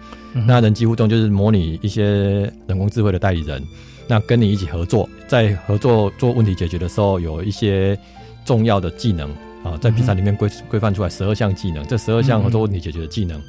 [0.45, 2.03] 那人机互动就是模拟一些
[2.67, 3.61] 人工智慧的代理人。
[4.07, 7.97] 那跟你一起合作，在合作做问题解决的时候，有一些
[8.45, 9.29] 重要的技能
[9.63, 13.41] 啊，在比赛里面规规范出来十二项技能，这十二项合作问题解决的技能。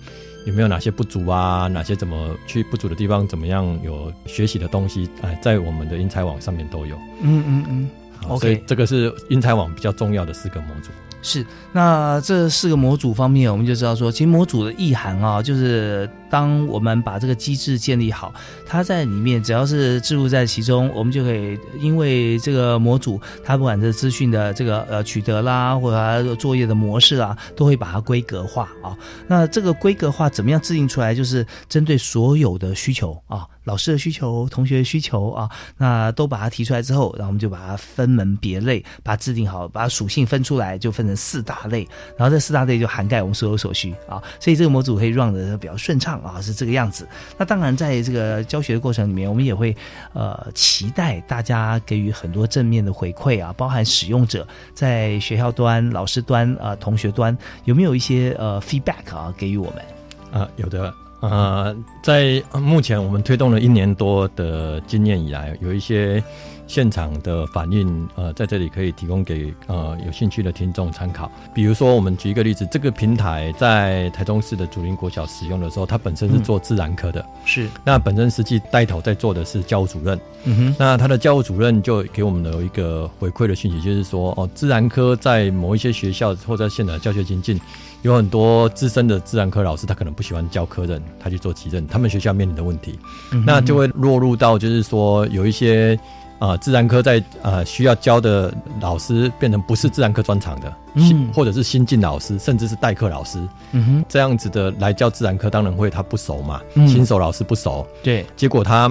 [0.47, 1.69] 有没有哪些不足啊？
[1.69, 3.27] 哪些怎么去不足的地方？
[3.29, 5.09] 怎么样有学习的东西？
[5.21, 6.97] 哎，在我们的英才网上面都有。
[7.21, 7.91] 嗯嗯嗯。
[8.29, 10.91] OK，这个是英才网比较重要的四个模组。
[11.21, 18.33] 是，那这四个模组方面，我们就知道说，其实模组的意涵啊，就是当我们把这个机制建立好，
[18.67, 28.97] 它在里面只要是置入在其中，我们就可以因为这个模组，它不管是资讯的这个呃取得啦，或者它作业的模式啊，都会把它规格化啊。
[29.27, 31.15] 那这个规格化怎么样制定出来？
[31.15, 33.47] 就是针对所有的需求啊。
[33.65, 41.87] 老师的需求、同学的需求啊，那都把它提出来之后，然后我们就把它分门别类，把它制定好，把属性分出来，就分成四大类，
[42.17, 47.09] 然后这四大类就涵盖我们所有所需啊，所以这个模组可以 run 的比较顺畅啊，是这个样子。
[47.37, 49.77] 那当然，在这个教学的过程里面，我们也会
[50.13, 60.49] 呃期待大家给予很多正面的回馈啊，包含使用者在学校端、老师端啊、同学端有没有一些呃 feedback 啊给予我们啊？
[60.57, 60.93] 有的。
[61.21, 66.23] 呃，在目前我们推动了一年多的经验以来，有一些
[66.69, 71.29] 现场的反应，呃，在这里可以提供给呃有兴趣的听众参考。
[71.53, 87.59] 比如说，我们举一个例子，这个平台在台中市的竹林国小使用的时候，它本身是做自然科的，是那本身实际带头在做的是教务主任，嗯哼，那他的教务主任就给我们的一个回馈的讯息，就是说，哦，自然科在某一些学校或者现场教学情境。
[88.03, 92.99] 有很多资深的自然科老师，他可能不喜欢教科任，他去做级任，他们学校面临的问题，
[93.45, 95.99] 那就会落入到就是说有一些
[96.39, 103.39] 啊自然科在呃需要教的老师变成不是自然科专长的，嗯，或者是新进老师，甚至是代课老师，
[103.73, 108.91] 嗯哼，这样子的来教自然科，当然会他不熟嘛，新手老师不熟，对，结果他。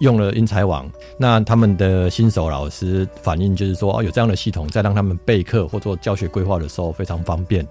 [0.00, 7.66] 用了英才网，那他们的新手老师反映就是说，哦，有这样的系统，在让他们备课或做教学规划的时候非常方便，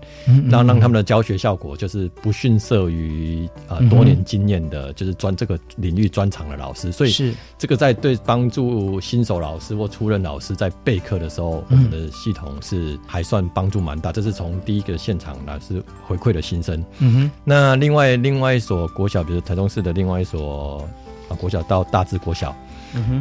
[0.49, 6.91] 让让他们的教学效果就是不逊色于啊多年经验的，就是专这个领域专长的老师。
[6.91, 14.11] 所以是这个在对帮助新手老师或初任老师在备课的时候，我们的系统是还算帮助蛮大。
[14.11, 16.83] 这是从第一个现场老师回馈的心声。
[16.99, 20.87] 嗯哼，那另外另外一所国小，比如台中市的另外一所。
[21.29, 22.55] 啊，国小到大智国小，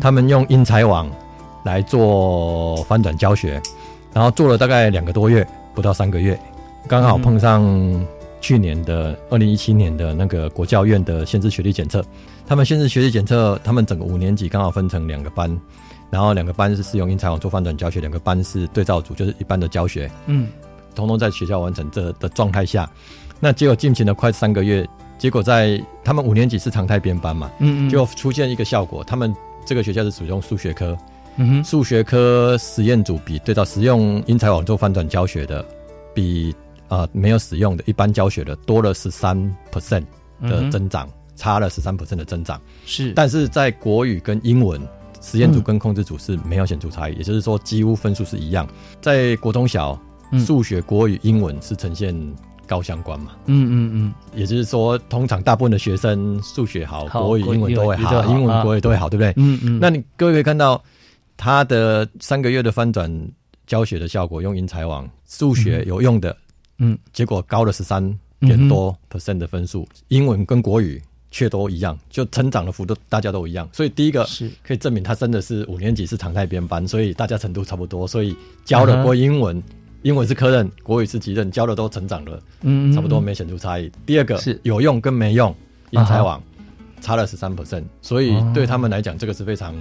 [0.01, 1.11] 他们用英才网
[1.65, 3.61] 来做翻转教学，
[4.13, 6.39] 然后做了大概两个多月，不到三个月，
[6.87, 8.07] 刚好碰上
[8.41, 12.05] 去年的二零一七年的那个国教院的限制学历检测。
[12.47, 15.59] 他们限制学历检测，他们整个五年级刚好分成两个班，
[16.11, 20.49] 然后两个班是使用英才网做翻转教学，两个班是对照组，就是一般的教学，嗯，
[20.95, 22.87] 通通在学校完成这的状态下，
[23.41, 24.87] 那结果进行了快三个月。
[25.17, 30.97] 结果在他们五年级是常态编班嘛，嗯嗯，就出现一个效果，他们这个学校是使用数学科，
[31.37, 35.65] 嗯哼，数学科实验组比对照使用英才网做翻转教学的，
[36.13, 36.55] 比
[36.89, 39.37] 啊没有使用的一般教学的多了十三
[39.73, 40.05] percent
[40.43, 44.81] 的增长，差了十三 percent 的增长，是，但是在国语跟英文
[45.23, 48.69] 实验组跟控制组是没有显著差异，也就是说几乎分数是一样，
[49.01, 49.99] 在国中小
[50.45, 52.15] 数学、国语、英文是呈现。
[52.67, 59.33] 高相关嘛，嗯嗯嗯，也就是说，通常大部分的学生数学好，国语、英文都会好，英文、国语都会好，对不对？
[59.37, 59.79] 嗯嗯。
[59.81, 60.83] 那你各位可以看到，
[61.37, 63.11] 他的三个月的翻转
[63.67, 66.37] 教学的效果，用英才网数学有用的，
[66.79, 68.03] 嗯，结果高了十三
[68.41, 71.01] 点多 percent 的分数，英文跟国语
[71.31, 73.69] 却都一样，就成长的幅度大家都一样。
[73.73, 79.63] 所以第一个是可以证明他真的是五年级是常态编班，所以大家程度差不多，所以教的国英文。
[80.05, 83.91] 英文是科任，国语是级任，教的都成长了，嗯，差不多没显著差异。
[84.05, 85.53] 第二个是有用跟没用，
[85.93, 86.43] 英才网
[87.01, 89.75] 差了十三 percent，所以对他们来讲，这个是非常，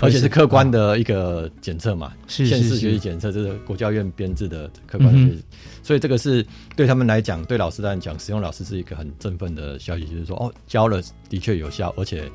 [0.00, 5.36] 而且是客观的一个检测嘛，是县市学习检测，这是国教院编制的客观的，
[5.80, 6.44] 所以这个是
[6.74, 12.28] 对他们来讲，对老师来讲，使用老师是一个很振奋的消息，就是说哦，教了的确有效，而且。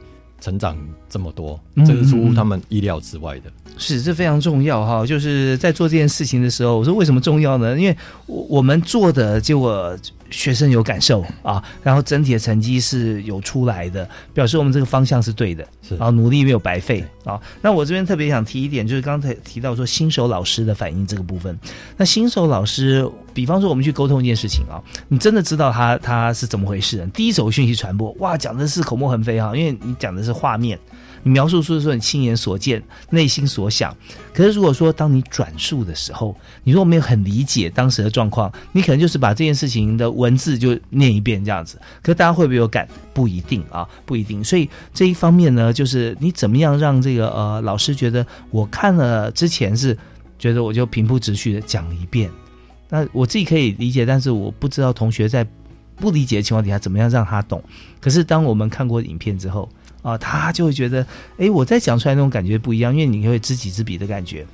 [0.43, 0.75] 成长
[1.07, 3.51] 这么多，这是出乎他们意料之外的。
[3.77, 5.05] 是，这非常重要哈。
[5.05, 7.77] 就是在做这件事情的时候，我说为什么重要呢？
[7.77, 7.95] 因为
[8.25, 9.97] 我我们做的结果。
[10.33, 17.37] 学生有感受啊，然后整体的成绩是有出来的，表示我们这个方向是对的，是，然后努力没有白费啊。
[17.61, 21.59] 那我这边特别想提一点，就是刚才提到说新手老师的反应这个部分。
[21.97, 27.05] 那新手老师，比方说我们去沟通一件事情啊，你真的知道他他是怎么回事？
[27.13, 30.79] 第一手讯息传播，哇，讲的是口沫横飞哈，因为你讲的是画面。
[31.23, 33.95] 你描述出的是你亲眼所见、内心所想。
[34.33, 41.79] 可是如果说当你转述的时候，你如果没有很理解当时的状况，你可能就是把这件事情的文字就念一遍这样子。
[42.01, 42.87] 可大家会不会有感？
[43.13, 44.43] 不一定啊，不一定。
[44.43, 49.97] 所以这一方面呢，就是你怎么样让这个呃老师觉得我看了之前是
[50.39, 52.29] 觉得我就平铺直叙的讲一遍。
[52.89, 55.45] 那我自己可以理解，但是我不知道同学在
[55.97, 57.61] 不理解的情况底下怎么样让他懂。
[57.99, 59.69] 可是当我们看过影片之后
[60.01, 61.05] 啊，他就会觉得，
[61.37, 64.45] 哎，我在讲出来那种感觉不一样，因为你会知己知彼的感觉。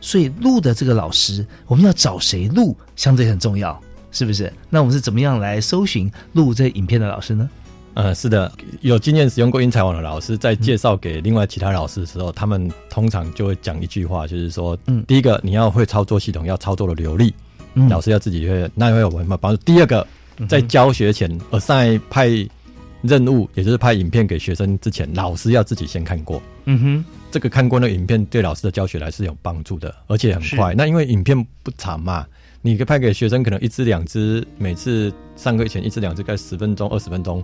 [0.00, 3.80] 所以录的这个老师，我们要找谁录，相对很重要，
[4.10, 4.52] 是不是？
[4.68, 7.48] 那我们是怎么样来搜寻录这影片的老师呢？
[7.94, 17.34] 呃，是的，有经验使用过英才网的老师，在介绍给另外其他老师的时候，他们通常就会讲一句话，就是说，嗯，第一个你要会操作系统，要操作的流利。
[17.74, 19.62] 嗯老师要自己会，那会有什么帮助？
[19.64, 20.06] 第二个，
[20.48, 22.28] 在教学前，呃，在派
[23.02, 26.42] 任务，也就是拍影片给学生之前，老师要自己先看过。
[26.64, 30.74] 嗯哼，这个看过那个影片，对老师的教学来是有帮助的，而且很快。
[30.74, 32.26] 那因为影片不长嘛。
[32.64, 37.42] 你可以拍给学生，可能一支两支，每次上课前一支两支，概十分钟、二十分钟。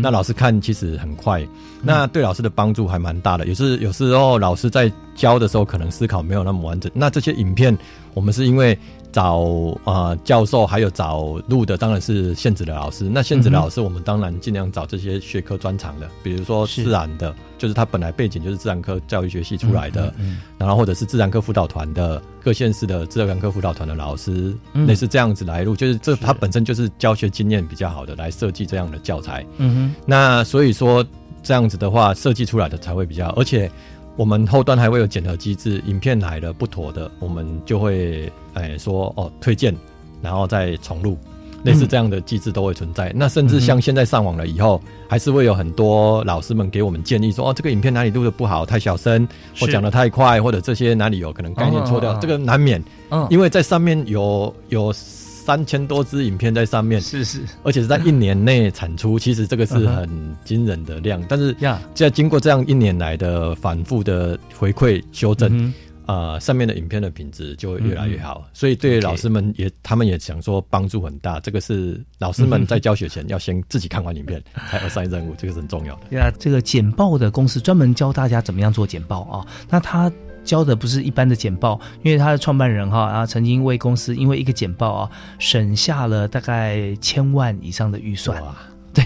[0.00, 1.44] 那老师看其实很快，
[1.82, 3.46] 那对老师的帮助还蛮大的。
[3.46, 6.90] 有时有时候老师在教的时候，可能思考没有那么完整。
[6.94, 7.76] 那这些影片，
[8.14, 8.78] 我们是因为
[9.10, 9.44] 找
[9.82, 13.10] 啊教授，还有找录的，当然是现职的老师。
[13.12, 17.34] 那现职的老师，我们当然尽量找这些学科专长的，比如说自然的。
[17.60, 20.12] 就是他本来背景就是自然科教育学系出来的，
[20.56, 29.44] 然后或者是自然科辅导团的各县市的自然科辅导团的老师，类似这样子来录，就是这他本身就是教学经验比较好的来设计这样的教材。
[29.58, 31.04] 嗯哼，那所以说
[31.42, 33.70] 这样子的话设计出来的才会比较，而且
[34.16, 39.76] 我们后端还会有检核机制，影片来了不妥的，我们就会哎说哦推荐，
[40.22, 41.18] 然后再重录。
[41.62, 43.12] 类似这样的机制都会存在。
[43.14, 49.26] 那甚至像现在上网了以后，还是会有很多老师们给我们建议说：“哦，这个影片哪里录的不好，太小声，
[49.58, 60.08] 或讲的太快，或者这些哪里有可能概念错掉。”这个难免，嗯，因为在上面有有三千多支影片在上面，是是，而且是在一年内产出，其实这个是很
[60.44, 61.22] 惊人的量。
[61.28, 61.56] 但是，
[61.94, 65.72] 在经过这样一年来的反复的回馈修正。
[66.10, 71.38] 呃，上面的影片的品质就会越来越好，所以对老师们也，他们也想说帮助很大。
[71.38, 76.00] 这个是老师们在教学前要先自己看完影片，才有上任务，这个是很重要的。
[76.10, 79.46] 对啊，这个简报的公司专门教大家怎么样做简报啊。
[79.68, 80.10] 那他
[80.42, 88.42] 教的不是一般的简报，因为他的创办人哈，然后曾经为公司因为一个简报啊，省下了大概千万以上的预算。
[88.94, 89.04] 对，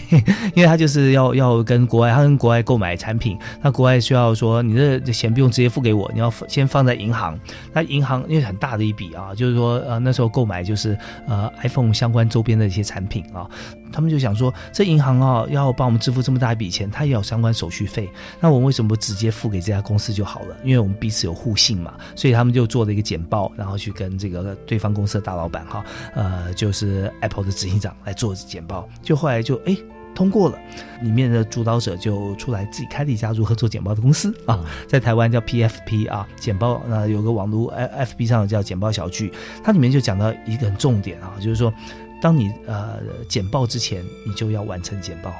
[0.55, 7.39] 因为他就是要要跟国外，他跟国外购买产品，那国外需要说你这钱不用直接付给我，你要先放在银行。
[7.72, 10.97] 那银行因为很大的一笔啊，就是说呃那时候购买就是
[11.28, 13.47] 呃 iPhone 相关周边的一些产品啊。
[13.95, 18.11] 他们就想说，这银行啊要帮我们支付这么大一笔钱，它也有相关手续费。
[18.40, 20.57] 那我们为什么不直接付给这家公司就好了？
[20.64, 21.95] 因为我们彼此有互信嘛。
[22.16, 25.84] 所以他们就做了一个简报，然后去跟这个对方公司的大老板哈，
[26.14, 28.88] 呃，就是 Apple 的执行长来做简报。
[29.01, 29.76] 就后来就哎
[30.14, 30.59] 通过了，
[31.03, 39.32] 里面的主导者就出来自己开了一家如何做简报的公司啊，在台湾叫 PFP 啊，简报那有个网络 FB 上叫简报小聚，
[39.62, 41.72] 它里面就讲到一个很重点啊，就是说。
[42.25, 42.99] 当你呃
[43.29, 45.31] 简报之前，你就要完成简报，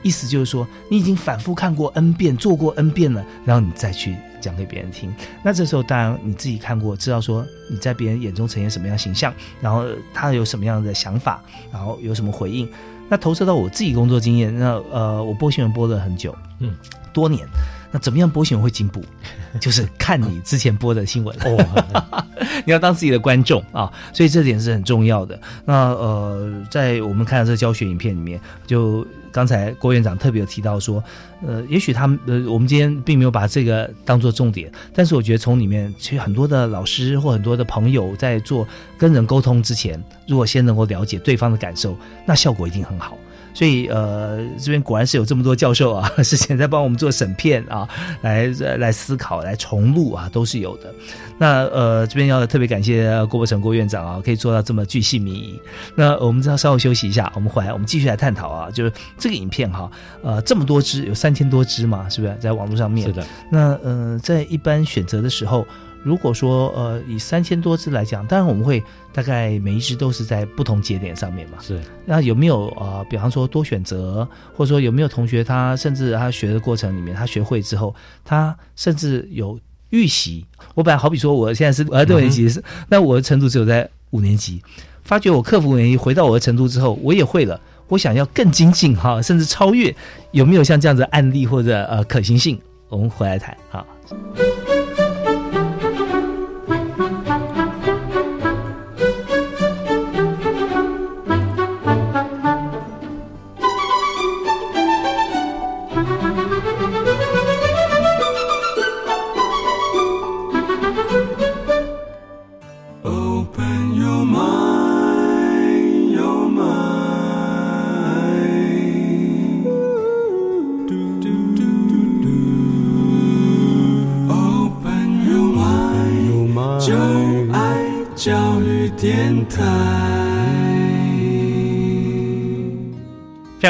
[0.00, 5.12] 意思就是说你已经反复看过 n 遍，做过 n 遍了，然后你再去讲给别人听。
[5.42, 12.68] 那这时候当然你自己看过，知道说你在别人眼中呈现什么样形象，然后他有什么样的想法，然后有什么回应。
[13.08, 16.72] 那投射到我自己工作经验，那呃我播新闻播了很久，嗯，
[17.12, 17.44] 多年。
[17.92, 19.02] 那怎么样播新闻会进步？
[19.60, 22.24] 就是看你之前播的新闻哦，
[22.64, 25.38] 你要当自己的观众啊，所以这点是很重要的。
[25.64, 31.02] 那呃，在我们看到这个教学影片里面，就刚才郭院长特别有提到说，
[31.44, 38.66] 呃，也许他们呃，我们今天并没有把这个当做重点，但是我觉得从里面其实很多的老师或很多的朋友在做
[38.96, 43.18] 跟人沟通之前，如果先能够了解对方的感受，那效果一定很好。
[43.52, 47.88] 所以，呃，这边果然是有这么多教授啊， 之前在帮我们做审片啊，
[48.22, 48.46] 来
[48.78, 50.92] 来思考、来重录啊，都是有的。
[51.38, 55.60] 那呃，这边要特别感谢郭伯成郭院长啊，可以做到这么巨细靡遗。
[55.94, 59.90] 那我们要稍后休息一下，我们回来我们继续来探讨啊，就是这个影片哈，
[60.22, 63.06] 呃，这么多支，有三千多支嘛，是不是在网络上面？
[63.06, 63.26] 是的。
[63.50, 65.66] 那呃，在一般选择的时候。
[66.02, 68.82] 如果说呃以三千多支来讲，当然我们会
[69.12, 71.58] 大概每一只都是在不同节点上面嘛。
[71.60, 71.80] 是。
[72.06, 74.26] 那有没有呃，比方说多选择，
[74.56, 77.94] 或者说有没有同学他甚至他学的过程里面，他学会之后，
[78.24, 79.58] 他甚至有
[79.90, 80.46] 预习。
[80.74, 82.48] 我本来好比说我现在是我在六年级，
[82.88, 84.62] 那我的程度只有在五年级，
[85.04, 87.60] 发觉我克服五年级回到我的程度之后，我也会了。
[87.88, 89.94] 我想要更精进哈，甚至超越，
[90.30, 92.56] 有没有像这样子案例或者呃可行性？
[92.88, 93.84] 我们回来谈啊。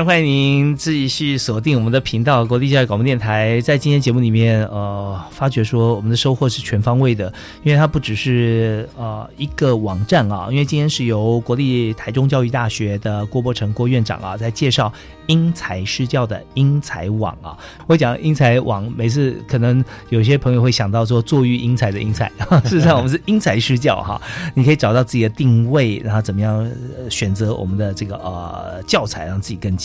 [0.05, 3.61] 欢迎您继续锁定我们的频道——国立教育广播电台。
[3.61, 7.30] 在今天节目里面，呃，发觉说我们的收获是全方位的，
[7.62, 14.90] 因为它不只是呃一个网站啊，因为今天是由国立台中教育大学的郭伯成郭院长啊在介绍
[15.26, 17.57] 因材施教的因材网啊。
[17.86, 22.30] 我讲因材网，每次可能有些朋友会想到说坐育英才的英才，
[22.64, 24.20] 事实上我们是因材施教哈。
[24.55, 26.66] 你可以找到自己的定位，然后怎么样、
[27.11, 29.76] 选择我们的这个呃教材，让自己更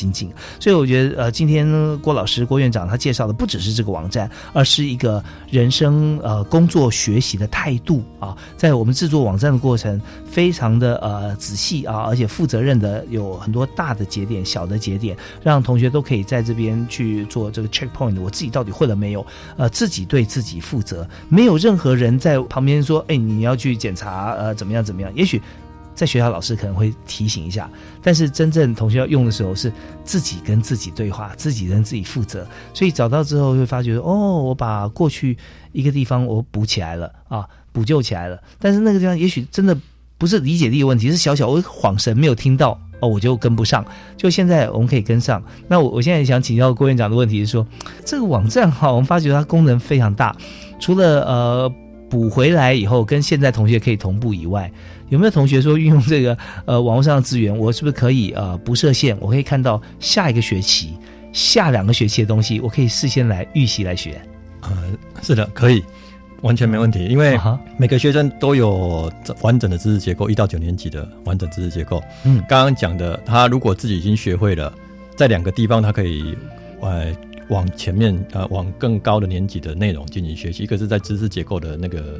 [0.60, 1.66] 所以我觉得呃，今天
[2.00, 8.36] 郭老师郭院长他介绍的不只是这个网站，而是一个人生呃工作学习的态度啊。
[8.58, 19.26] 在我们制作网站的过程，非常的呃仔细啊，而且负责任的，有很多大的节点、小的节点，让同学都可以在这边去做这个 checkpoint，我自己到底会了没有？
[19.58, 25.12] 呃，自己对自己负责，没有任何人在旁边说，哎，你要去检查呃怎么样怎么样？
[25.16, 25.42] 也许。
[25.96, 27.70] 在学校，老师可能会提醒一下，
[28.04, 29.72] 但是真正同学要用的时候，是
[30.04, 32.46] 自己跟自己对话，自己跟自己负责。
[32.74, 35.38] 所以找到之后会发觉，哦，我把过去
[35.72, 38.38] 一个地方我补起来了啊，补救起来了。
[38.60, 39.76] 但是那个地方也许真的
[40.18, 43.86] 不是理解力的问题，是小小我晃神没有听到哦，我就跟不上。
[44.18, 45.42] 就现在我们可以跟上。
[45.70, 47.66] 那我我现在想请教郭院长的问题是说，
[48.04, 50.36] 这个网站哈，我们发觉它功能非常大，
[50.80, 51.74] 除了呃。
[52.08, 54.72] 补回来以后，跟现在同学可以同步以外，
[55.10, 60.94] 有没有同学说运用这个呃网络上的资源，我是不是可以呃不设限，我可以看到下一个学期、
[61.32, 64.20] 下两个学期的东西，我可以事先来预习来学？
[64.62, 64.72] 呃，
[65.22, 65.84] 是的，可以，
[66.42, 67.38] 完全没问题，因为
[67.78, 72.02] 每个学生都有完整的知识结构，一到九年级的完整知识结构。
[72.24, 74.74] 嗯，刚刚讲的，他如果自己已经学会了，
[75.16, 76.36] 在两个地方他可以
[76.82, 77.16] 呃
[77.50, 82.20] 往前面呃往更高的年级的内容进行学习，一个是在知识结构的那个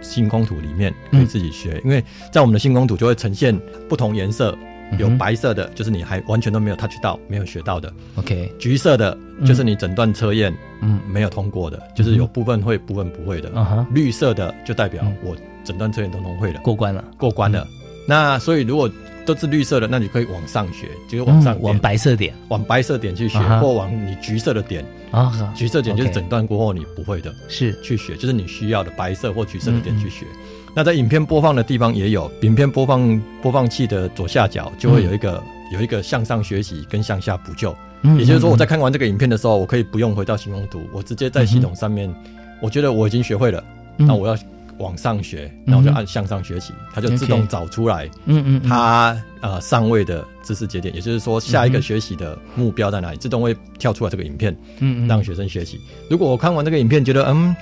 [0.00, 4.56] 星空图里面可以自己学，因为在我们的星空图就会呈现不同颜色。
[4.98, 7.92] 有白色的，就是你还完全都没有 touch 到、没有学到的。
[8.14, 11.00] OK，橘色的，就是你整段测验嗯。
[11.08, 13.50] 没有通过的，就是有部分会、部分不会的。
[13.90, 17.66] 绿色的就代表我整段测验都通会了，过关了，过关了。
[18.06, 18.88] 那所以如果
[19.26, 24.84] 都是绿色的，那你可以往上学，就是往上往白色点，往白色点去学，或往你橘色的点。
[25.10, 27.78] 啊，橘色点就是诊断过后你不会的，是。
[27.82, 30.26] 去学，就是你需要的白色或橘色的点去学。
[30.74, 42.16] 那在影片播放的地方也有，影片播放播放器的左下角就会有一个、嗯、有一个向上学习跟向下补救，嗯、也就是说我在看完这个影片的时候，我可以不用回到星空图，我直接在系统上面，嗯、
[42.60, 43.62] 我觉得我已经学会了，
[43.96, 44.36] 那、嗯、我要
[44.78, 55.80] 往上学，那我就按向上学习，它就自动找出来，嗯嗯，它呃上位的知识节点，也就是说下一个学习的目标在哪里，自动会跳出来这个影片，嗯让学生学习。
[56.10, 57.54] 如果我看完这个影片觉得嗯，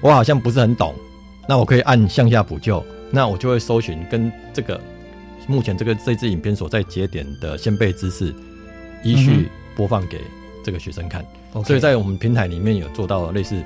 [0.00, 0.94] 我好像不是很懂。
[1.48, 4.80] 那我可以按向下补救，那我就会搜寻跟这个
[5.48, 8.32] 目前这个这支影片所在节点的先辈知识，
[9.02, 10.20] 依序播放给
[10.64, 11.26] 这个学生看。
[11.54, 13.60] 嗯、所以在我们平台里面有做到类似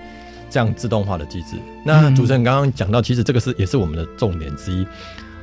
[0.51, 1.57] 这样自动化的机制。
[1.85, 4.87] 那主持人刚刚讲到，其实这个是也是我们的重点之一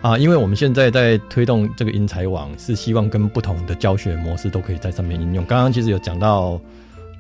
[0.02, 5.46] 啊，因为我们现在在推动这个英才网，是希望跟不同的教学模式都可以在上面应用。
[5.46, 6.60] 刚刚其实有讲到。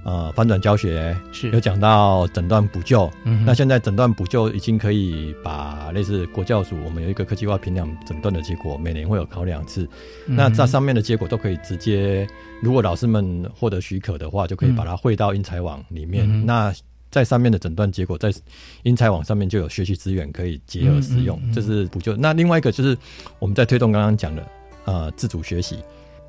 [0.06, 9.88] 呃，翻转教学是有讲到诊断补救，嗯，那现在诊断补救已经可以把类似国教署，我们有一个科技化评量诊断的结果，每年会有考两次，
[10.28, 12.28] 嗯、那在上面的结果都可以直接，
[12.62, 16.26] 如果老师们获得许可的话，就可以把它汇到英才网里面。
[16.30, 16.74] 嗯、那
[17.14, 18.34] 在上面的诊断结果，在
[18.82, 22.18] 英才网上面就有学习资源可以结合使用，嗯、这是补救。
[22.18, 22.98] 那另外一个就是
[23.38, 24.44] 我们在推动刚刚讲的
[24.86, 25.78] 呃自主学习。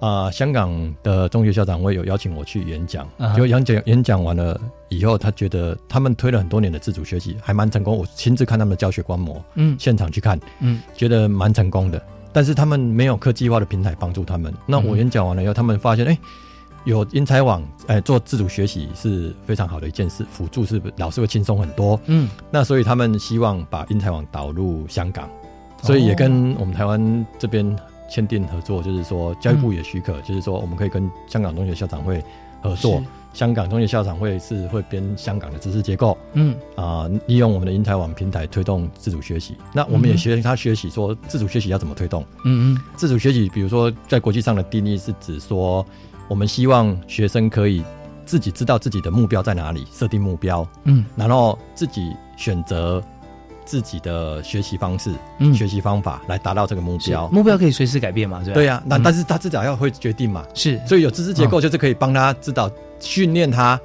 [0.00, 4.60] 啊、呃，香港的中学校长会有邀请我去演讲，就演讲演讲完了
[4.90, 12.02] 以后，他觉得他们推了很多年的自主学习还蛮成功，我亲自看他们的教学观摩，嗯，现场去看，嗯，觉得蛮成功的。
[12.34, 14.52] 但是他们没有科技化的平台帮助他们。
[14.66, 16.18] 那我演讲完了以后，他们发现，哎、欸，
[16.84, 25.28] 有英才网，哎、欸，做自主学习是非常好的一件事，辅助是老师会轻松很多，嗯，那所以他们希望把英才网导入香港，
[25.82, 27.76] 所以也跟我们台湾这边。
[28.06, 32.22] 签订合作，就是说教育部也许可，嗯、就是说我们可以跟香港中学校长会
[32.62, 33.02] 合作。
[33.32, 39.56] 香港中学校长会是会编香港的知识结构，嗯啊、利用我们的英才网平台推动自主学习。
[39.72, 42.22] 那我们也嗯学他学习说自主学习要怎么推动。
[42.44, 45.84] 嗯嗯自主学习，比如说在国际上的定义是指说，
[46.28, 47.82] 我们希望学生可以
[48.24, 51.04] 自己知道自己的目标在哪里，设定目标，嗯。
[51.16, 53.02] 然后自己选择
[53.64, 55.52] 自己的学习方式、嗯。
[55.54, 57.28] 学习方法来达到这个目是标。
[57.28, 59.02] 目标可以随时改变嘛，对呀、那、嗯。
[59.02, 60.80] 但是他至少要会决定嘛，是。
[60.86, 62.70] 所以有知识结构就是可以帮他知道
[63.00, 63.78] 训练他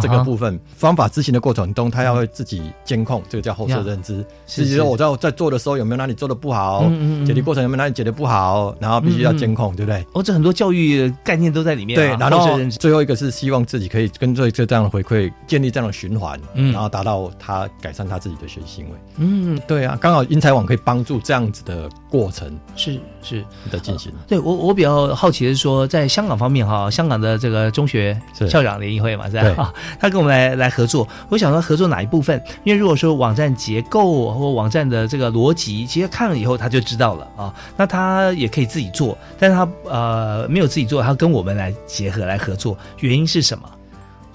[0.00, 4.24] 这个部分方法执行的过程中，他要会自己监控，这个叫后设认知。
[4.46, 10.04] 是是是说我在在做的时候有没有哪里做的不好，嗯嗯嗯解题过程有没有哪里解的不好，然后必须要监控，对不对？
[10.12, 12.02] 哦，这很多教育概念都在里面啊。
[12.02, 18.92] 对，然后后设认知最后一个是希望自己可以跟这这这样的回馈，建立这样的循环，嗯然后达到他改善他自己的学习行为。
[19.16, 23.44] 嗯，对啊，刚好英才网可以帮助这样子的过程是是。
[23.72, 24.12] 的进行。
[24.28, 28.16] 对我，我比较好奇的是说，在香港方面哈，香港的这个中学
[28.48, 29.72] 校长联谊会嘛，是吧？
[29.98, 31.08] 他跟我们来来合作。
[31.28, 32.40] 我想说合作哪一部分？
[32.62, 37.54] 因为如果说网站结构或网站的这个逻辑，其实看了以后他就知道了啊。
[37.76, 43.68] 那他也可以自己做，但是他呃没有自己做，他跟我们来结合来合作，原因是什么？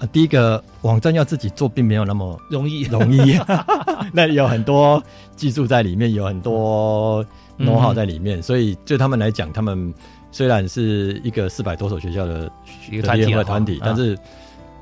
[0.00, 3.38] 啊，第一个网站要自己做，并没有那么容易容易，
[4.14, 5.02] 那有很多
[5.36, 7.22] 技术在里面，有很多
[7.60, 9.92] know how 在里面，所以对他们来讲，他们
[10.32, 12.50] 虽然是一个四百多所学校的
[12.90, 14.18] 一个团体的联合团体，哈但是、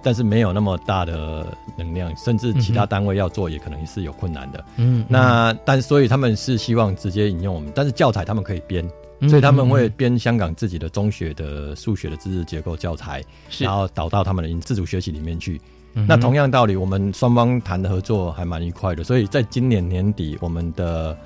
[0.03, 4.64] 但是没有那么大的能量，甚至其他单位要做也可能是有困难的。
[4.76, 8.89] 嗯，那但所以他们是希望直接引用我们，但是教材他们可以编。
[9.20, 13.20] 嗯所以他们会嗯编香港自己的中学的数学的知识结构教材，
[13.59, 15.61] 然后导到他们的自主学习里面去。
[15.95, 21.18] 嗯那同样道理，我们双方谈的合作还蛮愉快的，所以在今年年底，我们的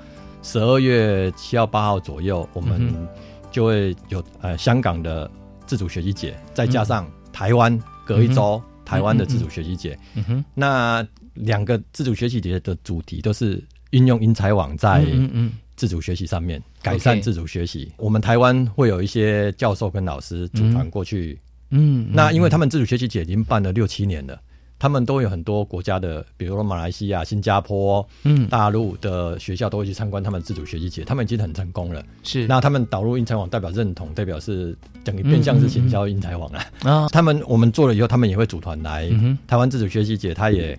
[0.43, 3.07] 十二月七号、八号左右，我们嗯
[3.49, 5.29] 就会有呃香港的
[5.65, 9.97] 自主学习节，再加上台湾隔一周、台湾的自主学习节。
[10.15, 17.91] 嗯哼，那两个自主学习节的主题都是运用英才网在嗯自主学习上面，改善自主学习。
[17.97, 21.39] 我们台湾会有一些教授跟老师组团过去，
[21.69, 24.39] 嗯，那因为他们自主学习节已经办了六七年了。
[24.83, 28.49] 他们都有很多国家的，比如说马来西亚、新加坡、嗯。
[28.49, 32.03] 大陆的学校都会去参观他们自主学习节，他们已经很成功了。
[32.21, 32.45] 是。
[32.47, 36.65] 那他们导入英才网，代表认同，代表是等于变相是行销英才网啊。
[36.83, 40.77] 啊，他们我们做了以后，他们也会组团来、嗯台湾自主学习节，他也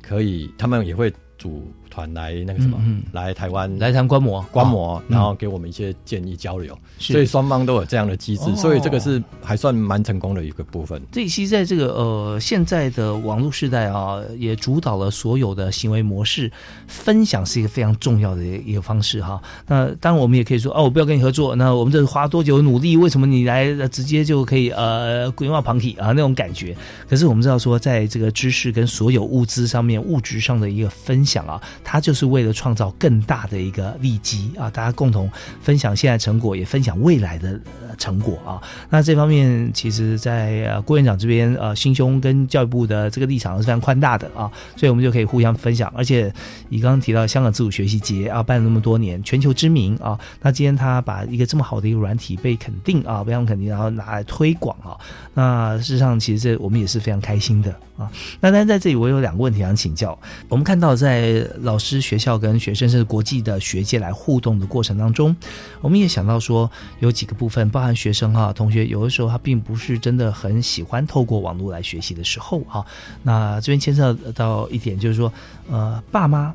[0.00, 11.00] 可以，他们也会组团来那个什么，嗯嗯来台湾来谈观摩观摩，嗯然后给我们一些建议交流，所以双方都有这样的机制，哦所以这个是还算蛮成功的一个部分。
[11.12, 16.50] 这其实在这个呃现在的网络时代啊，也主导了所有的行为模式。
[16.86, 19.40] 分享是一个非常重要的一个方式哈。
[19.66, 22.96] 那当然我们也可以说哦，我不要跟你合作，那我们这是花多久努力？
[22.96, 26.76] 为什么你来呃直接就可以呃规划旁体啊那种感觉？
[27.08, 35.30] 可是我们知道说，在这个知识跟所有物资上面物质上的一个分享啊，它就是为了创造更大的一个利基啊，大家共同
[35.60, 38.60] 分享现在成果，也分享未来的呃成果啊。
[38.88, 45.92] 那这方面其实在，呃郭院长这边呃心胸跟教育部的这个立场是非常宽大的啊，所以我们就可以互相分享。
[45.96, 46.32] 而且
[46.68, 54.96] 你刚刚提到香港自主学习节啊，办了那么多年，全球知名啊，那今天他把一个这么好的一个软体被肯定啊，非常肯定，然后拿来推广啊，
[55.34, 58.10] 那事实上其实这我们也是非常开心的啊。
[58.40, 60.18] 那但在这里我有两个问题想请教，
[60.48, 65.34] 我们看到在老老师、学校跟学生甚至国际的学界来互动的过程当中，
[65.80, 66.70] 我们也想到说
[67.00, 72.84] 有几个部分，包含学生哈、同学有的时候他并不是真的很喜欢透过网络来学习的时候哈、
[73.22, 75.32] 那这边牵涉到一点就是说，
[75.70, 76.52] 呃，爸妈、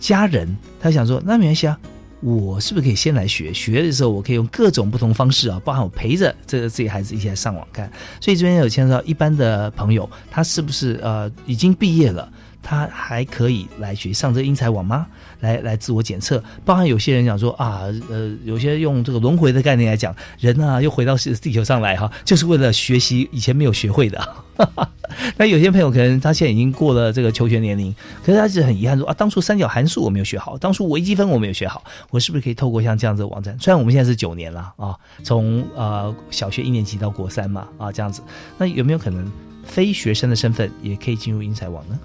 [0.00, 1.78] 家人他想说，那没关系啊。
[2.20, 3.54] 我是不是可以先来学？
[3.54, 7.88] 学的时候，我可以用各种不同方式啊，包含我陪着这个自己孩子一起来上网看。
[8.20, 12.28] 所以这边有牵涉到一般的朋友，他是不是呃已经毕业了，
[12.62, 15.06] 他还可以来学上这个英才网吗？
[15.40, 24.28] 来来自我检测，包含有些人讲说啊，呃，有些用这个轮回的概念来讲，人啊又回到是地球上来哈，就是为了学习以前没有学会的。
[25.36, 27.94] 那有些朋友可能他现在已经过了这个求学年龄，
[28.24, 33.56] 可是他一直很遗憾说啊，当初三角函数我没有学好，当初微积分我没有学好，我是不是可以透过像这样子的网站？
[33.60, 38.22] 虽然我们现在是九年了啊，从呃小学一年级到国三嘛啊这样子，
[38.58, 39.30] 那有没有可能
[39.64, 41.96] 非学生的身份也可以进入英才网呢？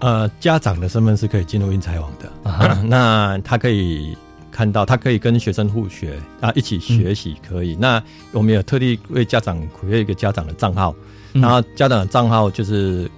[0.00, 4.16] 呃，家长的身份是可以进入英才网的，啊 那他可以
[4.50, 7.76] 看到，他可以跟学生互学啊，一起学习可以。
[7.76, 10.94] 那我们有特地为家长 create 一个家长的账号，
[11.34, 11.42] 嗯。
[11.42, 13.10] 然后家长的账号就是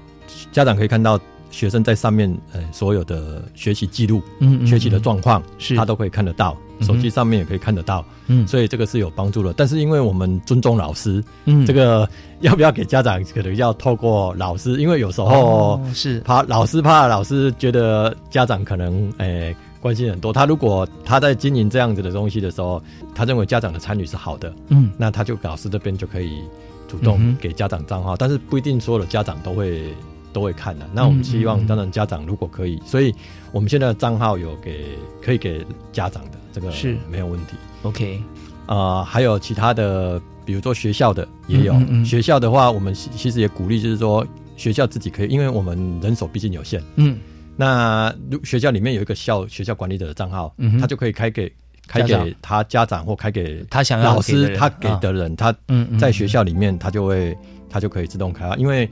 [0.50, 1.18] 家长可以看到
[1.50, 5.76] 学生在上面呃所有的学习记录、嗯嗯学习的状况，是。
[5.76, 6.56] 他都可以看得到。
[6.82, 8.46] 手机上面也可以看得到，嗯。
[8.46, 9.52] 所以这个是有帮助的。
[9.56, 11.64] 但是因为我们尊重老师，嗯。
[11.64, 12.08] 这个
[12.40, 16.20] 要不要给家长，可能要透过老师，因为有时候哦是。
[16.20, 22.82] 怕老师怕老师觉得家长可能诶、关心很多，他如果他在经营这样子的东西的时候，
[23.14, 24.90] 他认为家长的参与是好的，嗯。
[24.96, 26.40] 那他就老师这边就可以
[26.88, 29.94] 主动给家长账号，但是不一定所有的家长都会
[30.32, 33.14] 都会看的、那我们希望当然家长如果可以，所以
[33.52, 37.54] 我们现在的账号有给可以给家长的，这个是没有问题。
[37.82, 38.22] OK，
[38.66, 41.72] 呃，还有其他的，比如说学校的也有。
[41.74, 44.26] 嗯嗯嗯学校的话，我们其其实也鼓励，就是说
[44.56, 46.82] 学校自己可以，因为我们人手毕竟有限。
[46.96, 47.18] 嗯
[47.56, 51.52] 那如学校里面有一个校学校管理者的账号，嗯他就可以开给
[51.86, 55.54] 开给他家长或开给他想要老师他给的人，他
[56.00, 57.36] 在学校里面他就会
[57.68, 58.88] 他就可以自动开发，因为。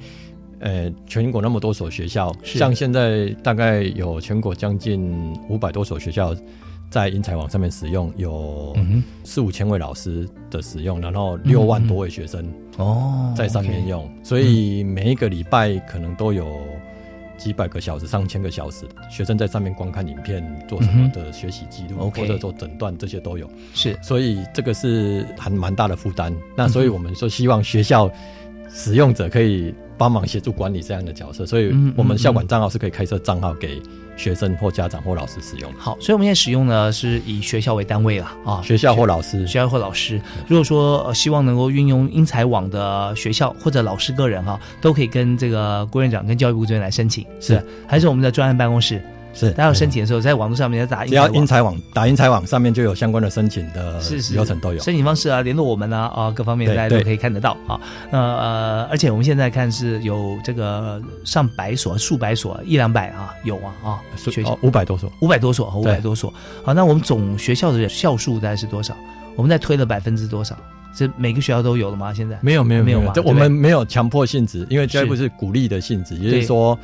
[0.61, 6.37] 呃，全国那么多所学校，像现在大概有全国将近五百多所学校
[6.91, 8.77] 在英才网上面使用，有
[9.25, 12.47] 四五千位老师的使用，然后六万多位学生
[12.77, 16.61] 哦在上面用，所以每一个礼拜可能都有
[17.39, 23.49] 几百个小时、上千个小时，学生在上面观看影片，做什么的学习记录，嗯或者做诊断，这些都有。
[23.73, 23.97] 是。
[24.03, 26.37] 所以这个是还蛮大的负担。
[26.55, 28.11] 那所以我们说，希望学校
[28.69, 33.79] 使用者可以帮忙协助管理这样的角色，所以嗯我们嗯校管账号是可以开设账号给
[34.17, 35.79] 学生或家长或老师使用的。
[35.79, 40.19] 好，所以我们现在使用呢是以学校为单位了啊，学校或老师学校或老师。
[40.49, 49.03] 如果说、呃、希望能够运用英才网的学校或者老师个人哈、都可以跟这个郭院长跟教育部这边来申请，是还是我们的专案办公室？
[49.33, 54.01] 是，大家有申请的时候，在网络上面要打只要英英才网打英才网上面就有相关的申请的
[54.33, 54.81] 流程都有。
[54.81, 57.81] 申请方式啊，联络我们啊，啊，各方面大家都可以看得到啊。
[58.11, 66.33] 那呃，而且我们现在看是有这个上百所、数百所、一两百啊，有啊啊，学校哦，五百多所，五百多所，五百多所。
[66.65, 68.97] 好，那我们总学校的校数大概是多少？
[69.37, 70.57] 我们在推了百分之多少？
[70.93, 72.13] 是每个学校都有了吗？
[72.13, 73.13] 现在没有没有没有嘛？
[73.15, 76.77] 这对不对我们没有强迫性质，因为教育部是是鼓励的性质，也就是说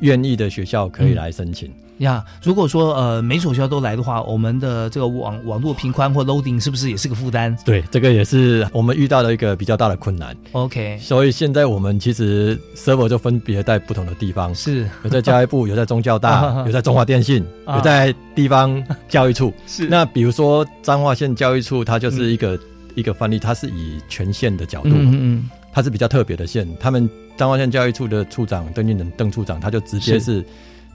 [0.00, 1.70] 愿意的学校可以来申请。
[2.02, 10.36] 呀，如果说呃每所学校都来的话，我们的这个网网络频宽或 loading 是不是也是个负担对，这个也是我们遇到的一个比较大的困难。
[10.50, 19.52] ？OK，所以现在我们其实 server 就分别在不同的地方，是有在教育部，有在中教 啊大，有在中华电信，啊有在地方教育处。
[19.68, 22.58] 是那比如说彰化县教育处，它就是一个、
[22.96, 26.68] 一个范例，它是以全县的角度，嗯嗯它是比较特别的县。
[26.80, 30.44] 他们彰化县教育处的处长邓俊仁邓处长，他就直接是。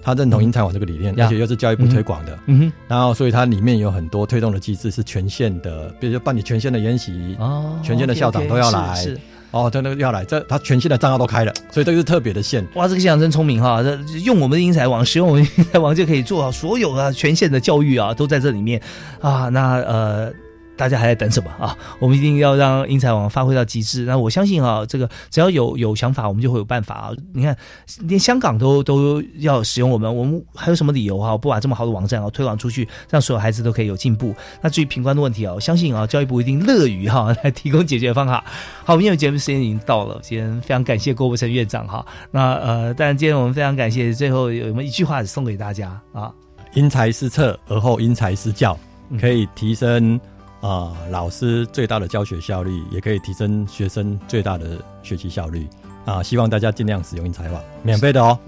[0.02, 9.06] 他认同英才网这个理念，呀而且又是教育部推广的，嗯哼，然后所以它里面有很多推动的机制是全县的，比如说办理全县的研习，哦，全县的校长都要来，
[9.52, 12.66] 哦，真的要来，这他全县的账号都开了， 所以这个是特别的县。
[12.76, 13.84] 哇，这个县长真聪明哈！
[13.84, 18.82] 这 用我们的英才网，使用我们的英才网就可以做好所有的全县的教育啊，都在这里面
[19.20, 19.50] 啊。
[19.50, 20.32] 那呃。
[20.78, 21.76] 大家还在等什么啊？
[22.00, 24.04] 我们一定要让英才网发挥到极致。
[24.04, 27.12] 那我相信啊，这个只要有有想法，我们就会有办法啊。
[27.34, 27.58] 你看，
[28.02, 31.36] 连香港都都要使用我们，我们还有什么理由啊？
[31.36, 34.34] 不把这么好的网站啊推广出去，让所有孩子都可以有进步？
[34.62, 38.44] 那至于评官的问题啊，我相信啊，教育部一定乐于哈、来提供解决方法。
[38.86, 42.06] 好，我们因为节目时间已经到了，今天非常感谢郭伯成院长哈。
[42.32, 46.32] 那呃，但今天我们非常感谢，最后有没有一句话送给大家啊？
[46.74, 48.78] 因材施策，而后因材施教，
[49.20, 50.20] 可以提升
[50.62, 55.68] 啊、呃老师最大的教学效率，也可以提升学生最大的学习效率
[56.06, 58.40] 啊、希望大家尽量使用英才网，免费的哦。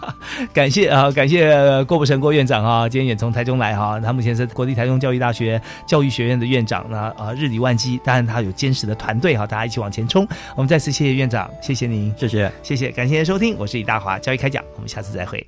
[0.52, 5.58] 感谢啊，感谢呃郭伯成郭院长啊，今天也从台中来哈，他目前是国立台中教育大学
[5.88, 10.28] 教育学院的院长，呢啊日理万机，当然他有坚实的团队哈，大家一起往前冲。
[10.54, 15.42] 我们再次谢谢院长，谢谢您，谢谢，谢谢，感谢收听，我是李大华，教育开讲，我们下次再会。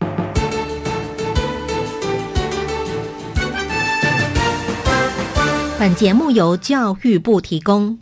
[5.89, 7.97] 本节目由教育部提供。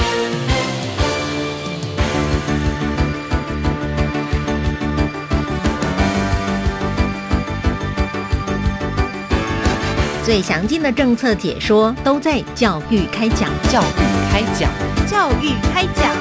[10.25, 13.49] 最详尽的政策解说都在《教育开讲》。
[13.71, 14.69] 教育开讲，
[15.09, 16.13] 教育开讲，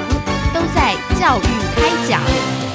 [0.54, 2.65] 都在教育开讲。